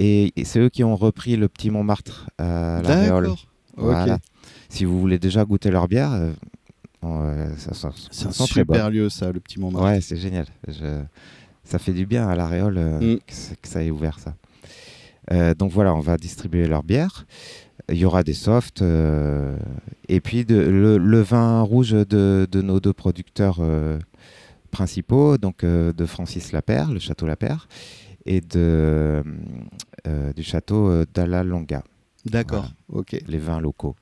et, 0.00 0.32
et 0.34 0.44
c'est 0.44 0.58
eux 0.58 0.68
qui 0.70 0.82
ont 0.82 0.96
repris 0.96 1.36
le 1.36 1.48
petit 1.48 1.70
Montmartre 1.70 2.28
à 2.38 2.80
la 2.82 2.94
Réole. 3.00 3.22
D'accord. 3.24 3.46
Voilà. 3.76 4.14
Ok. 4.14 4.20
Si 4.68 4.84
vous 4.84 4.98
voulez 5.00 5.18
déjà 5.18 5.44
goûter 5.44 5.70
leur 5.70 5.86
bière, 5.88 6.12
euh, 6.12 6.30
euh, 7.04 7.52
ça, 7.56 7.74
ça- 7.74 7.90
C'est 8.10 8.26
un 8.26 8.30
très 8.30 8.64
bon. 8.64 8.74
super 8.74 8.90
lieu, 8.90 9.08
ça, 9.08 9.30
le 9.32 9.40
petit 9.40 9.58
Montmartre. 9.60 9.86
Ouais, 9.88 10.00
c'est 10.00 10.16
génial. 10.16 10.46
Je- 10.68 11.02
Ça 11.64 11.78
fait 11.78 11.92
du 11.92 12.04
bien 12.06 12.26
à 12.28 12.34
la 12.34 12.46
Réole 12.48 12.78
euh, 12.78 13.14
Mm. 13.16 13.18
que, 13.18 13.68
ça 13.68 13.82
ait 13.84 13.90
ouvert 13.90 14.18
ça. 14.18 14.34
Euh, 15.30 15.54
donc 15.54 15.70
voilà, 15.70 15.94
on 15.94 16.00
va 16.00 16.16
distribuer 16.16 16.66
leur 16.66 16.82
bière. 16.82 17.26
Il 17.88 17.96
y 17.98 18.04
aura 18.04 18.22
des 18.24 18.32
softs 18.32 18.82
euh, 18.82 19.56
et 20.08 20.20
puis 20.20 20.44
de- 20.44 20.56
le, 20.58 20.98
le 20.98 21.20
vin 21.20 21.60
rouge 21.62 21.92
de, 21.92 22.48
de 22.50 22.62
nos 22.62 22.80
deux 22.80 22.92
producteurs 22.92 23.58
euh, 23.60 23.98
principaux, 24.70 25.38
donc 25.38 25.62
euh, 25.64 25.92
de 25.92 26.06
Francis 26.06 26.52
Lapère, 26.52 26.90
le 26.92 26.98
château 26.98 27.26
Lapère, 27.26 27.68
et 28.26 28.40
de, 28.40 29.22
euh, 30.06 30.32
du 30.34 30.42
château 30.42 30.88
euh, 30.90 31.04
Dalla 31.14 31.42
Longa, 31.44 31.82
D'accord. 32.26 32.68
Ok. 32.88 33.16
les 33.26 33.38
vins 33.38 33.60
locaux. 33.60 33.96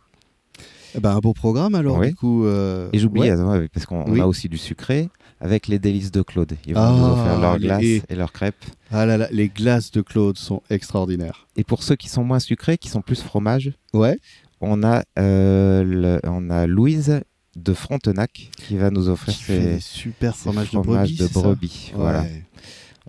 Eh 0.94 1.00
ben, 1.00 1.10
un 1.14 1.18
beau 1.20 1.34
programme 1.34 1.74
alors, 1.74 1.98
Oui. 1.98 2.08
du 2.08 2.14
coup. 2.14 2.44
euh, 2.46 2.88
Et 2.92 2.98
j'oublie, 2.98 3.20
ouais. 3.30 3.68
parce 3.68 3.84
qu'on 3.86 4.10
Oui. 4.10 4.20
a 4.20 4.26
aussi 4.26 4.48
du 4.48 4.56
sucré 4.56 5.10
avec 5.40 5.68
les 5.68 5.78
délices 5.78 6.10
de 6.10 6.22
Claude. 6.22 6.56
Ils 6.66 6.74
vont 6.74 6.80
Ah, 6.80 6.96
nous 6.98 7.04
offrir 7.04 7.38
leurs 7.40 7.58
glaces 7.58 7.82
et- 7.84 8.02
et 8.08 8.14
leurs 8.16 8.32
crêpes. 8.32 8.64
Ah 8.90 9.04
là 9.06 9.16
là, 9.18 9.28
les 9.30 9.48
glaces 9.48 9.90
de 9.92 10.00
Claude 10.00 10.38
sont 10.38 10.62
extraordinaires. 10.70 11.46
Et 11.56 11.62
pour 11.64 11.82
ceux 11.82 11.94
qui 11.94 12.08
sont 12.08 12.24
moins 12.24 12.40
sucrés, 12.40 12.78
qui 12.78 12.88
sont 12.88 13.02
plus 13.02 13.22
fromage, 13.22 13.72
Ouais. 13.92 14.16
on 14.60 14.82
a, 14.82 15.04
euh, 15.18 15.84
le- 15.84 16.20
on 16.24 16.48
a 16.50 16.66
Louise 16.66 17.20
de 17.54 17.74
Frontenac 17.74 18.50
qui 18.56 18.76
va 18.78 18.90
nous 18.90 19.08
offrir 19.10 19.34
ses, 19.34 19.78
super 19.80 20.36
fromages 20.36 20.70
de 20.72 20.78
brebis. 20.78 21.16
de. 21.92 21.96
Voilà. 21.96 22.22
Ouais. 22.22 22.44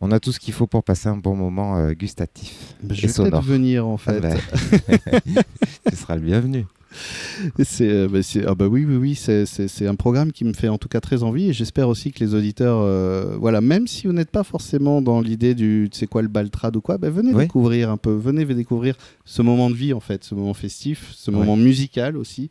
On 0.02 0.12
a 0.12 0.20
tout 0.20 0.32
ce 0.32 0.40
qu'il 0.40 0.54
faut 0.54 0.68
pour 0.68 0.84
passer 0.84 1.10
un 1.10 1.18
bon 1.18 1.36
moment 1.36 1.78
euh, 1.78 1.92
gustatif 1.94 2.76
Bah, 2.84 2.96
je 2.96 3.04
et 3.04 3.08
vais 3.08 3.14
sonore. 3.14 3.42
venir 3.42 3.86
en 3.88 3.96
Ah 4.06 4.14
fait. 4.14 4.20
bah, 4.22 4.34
tu 5.90 5.96
seras 5.96 6.16
le 6.16 6.22
bienvenu. 6.22 6.66
C'est, 7.64 7.88
euh, 7.90 8.08
bah, 8.08 8.24
c'est- 8.24 8.46
ah 8.48 8.56
bah 8.56 8.68
oui, 8.68 8.84
oui, 8.86 8.96
oui, 8.96 9.16
c'est, 9.16 9.88
un 9.88 9.96
programme 9.96 10.32
qui 10.32 10.44
me 10.44 10.54
fait 10.54 10.70
en 10.70 10.78
tout 10.80 10.88
cas 10.88 11.00
très 11.02 11.22
envie 11.22 11.50
et 11.50 11.54
j'espère 11.54 11.88
aussi 11.88 12.12
que 12.12 12.20
les 12.24 12.34
auditeurs, 12.34 12.80
euh, 12.82 13.36
voilà, 13.40 13.62
même 13.62 13.86
si 13.88 14.08
vous 14.08 14.14
n'êtes 14.14 14.32
pas 14.32 14.44
forcément 14.44 15.02
dans 15.02 15.22
l'idée 15.22 15.54
du, 15.54 15.90
c'est 15.92 16.08
quoi 16.08 16.22
le 16.24 16.28
baltrade 16.30 16.76
ou 16.78 16.82
quoi, 16.82 16.98
bah, 16.98 17.10
venez 17.12 17.32
Oui. 17.34 17.44
découvrir 17.44 17.90
un 17.92 17.98
peu, 17.98 18.12
venez 18.16 18.46
découvrir 18.46 18.96
ce 19.26 19.42
moment 19.44 19.70
de 19.70 19.76
vie 19.76 19.94
en 19.94 20.00
fait, 20.00 20.24
ce 20.24 20.34
moment 20.34 20.54
festif, 20.56 21.12
ce 21.16 21.30
moment 21.30 21.56
musical 21.58 22.18
aussi. 22.18 22.50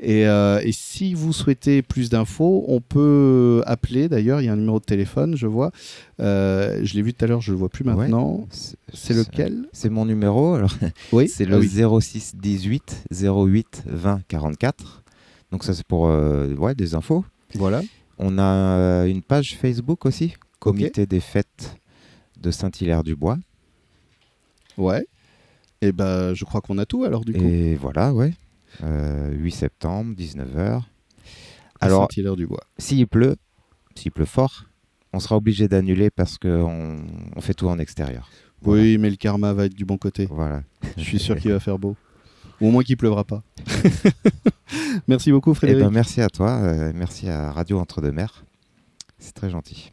Et, 0.00 0.26
euh, 0.28 0.60
et 0.62 0.70
si 0.70 1.12
vous 1.14 1.32
souhaitez 1.32 1.82
plus 1.82 2.08
d'infos, 2.08 2.64
on 2.68 2.80
peut 2.80 3.62
appeler. 3.66 4.08
D'ailleurs, 4.08 4.40
il 4.40 4.44
y 4.44 4.48
a 4.48 4.52
un 4.52 4.56
numéro 4.56 4.78
de 4.78 4.84
téléphone, 4.84 5.36
je 5.36 5.48
vois. 5.48 5.72
Euh, 6.20 6.78
je 6.84 6.94
l'ai 6.94 7.02
vu 7.02 7.12
tout 7.14 7.24
à 7.24 7.28
l'heure, 7.28 7.40
je 7.40 7.50
le 7.50 7.58
vois 7.58 7.68
plus 7.68 7.84
Ouais. 7.84 7.94
maintenant. 7.94 8.46
C'est 8.94 9.14
lequel? 9.14 9.66
C'est 9.72 9.88
mon 9.88 10.04
numéro. 10.04 10.54
Alors, 10.54 10.70
Oui, 11.12 11.26
c'est 11.28 11.46
Ah 11.46 11.50
le 11.50 11.58
oui. 11.58 12.00
06 12.00 12.36
18 12.36 13.04
08 13.10 13.82
20 13.86 14.20
44. 14.28 15.02
Donc 15.50 15.64
ça 15.64 15.74
c'est 15.74 15.86
pour 15.86 16.06
euh, 16.08 16.54
ouais, 16.54 16.74
des 16.76 16.94
infos. 16.94 17.24
Voilà. 17.54 17.82
On 18.18 18.38
a 18.38 19.04
une 19.06 19.22
page 19.22 19.56
Facebook 19.56 20.06
aussi, 20.06 20.34
Comité 20.60 21.06
des 21.06 21.20
fêtes 21.20 21.76
de 22.40 22.50
Saint-Hilaire-du-Bois. 22.52 23.38
Ouais. 24.76 25.06
Et 25.80 25.92
ben, 25.92 26.34
je 26.34 26.44
crois 26.44 26.60
qu'on 26.60 26.78
a 26.78 26.86
tout 26.86 27.04
alors 27.04 27.24
du 27.24 27.32
coup. 27.32 27.40
Et 27.44 27.74
voilà, 27.76 28.12
ouais. 28.12 28.32
Euh, 28.82 29.30
8 29.32 29.50
septembre, 29.50 30.14
19h. 30.16 30.82
À 31.80 31.86
Alors, 31.86 32.02
Saint-Hilaire-du-Bois. 32.02 32.62
s'il 32.78 33.06
pleut, 33.06 33.36
s'il 33.94 34.10
pleut 34.12 34.24
fort, 34.24 34.64
on 35.12 35.20
sera 35.20 35.36
obligé 35.36 35.68
d'annuler 35.68 36.10
parce 36.10 36.38
qu'on 36.38 36.98
on 37.34 37.40
fait 37.40 37.54
tout 37.54 37.68
en 37.68 37.78
extérieur. 37.78 38.28
Voilà. 38.62 38.82
Oui, 38.82 38.98
mais 38.98 39.10
le 39.10 39.16
karma 39.16 39.52
va 39.52 39.66
être 39.66 39.74
du 39.74 39.84
bon 39.84 39.96
côté. 39.96 40.26
Voilà. 40.30 40.62
Je 40.96 41.02
suis 41.02 41.18
sûr 41.18 41.36
qu'il 41.36 41.52
va 41.52 41.60
faire 41.60 41.78
beau. 41.78 41.96
Ou 42.60 42.66
au 42.68 42.70
moins 42.72 42.82
qu'il 42.82 42.96
pleuvra 42.96 43.22
pas. 43.24 43.42
Merci 45.06 45.30
beaucoup 45.30 45.52
Eh 45.52 45.54
Frédéric. 45.54 45.84
ben, 45.84 45.90
merci 45.90 46.20
à 46.20 46.28
toi, 46.28 46.50
euh, 46.58 46.92
merci 46.94 47.28
à 47.28 47.52
Radio 47.52 47.78
Entre-deux-Mers. 47.78 48.44
C'est 49.18 49.32
très 49.32 49.48
gentil. 49.48 49.92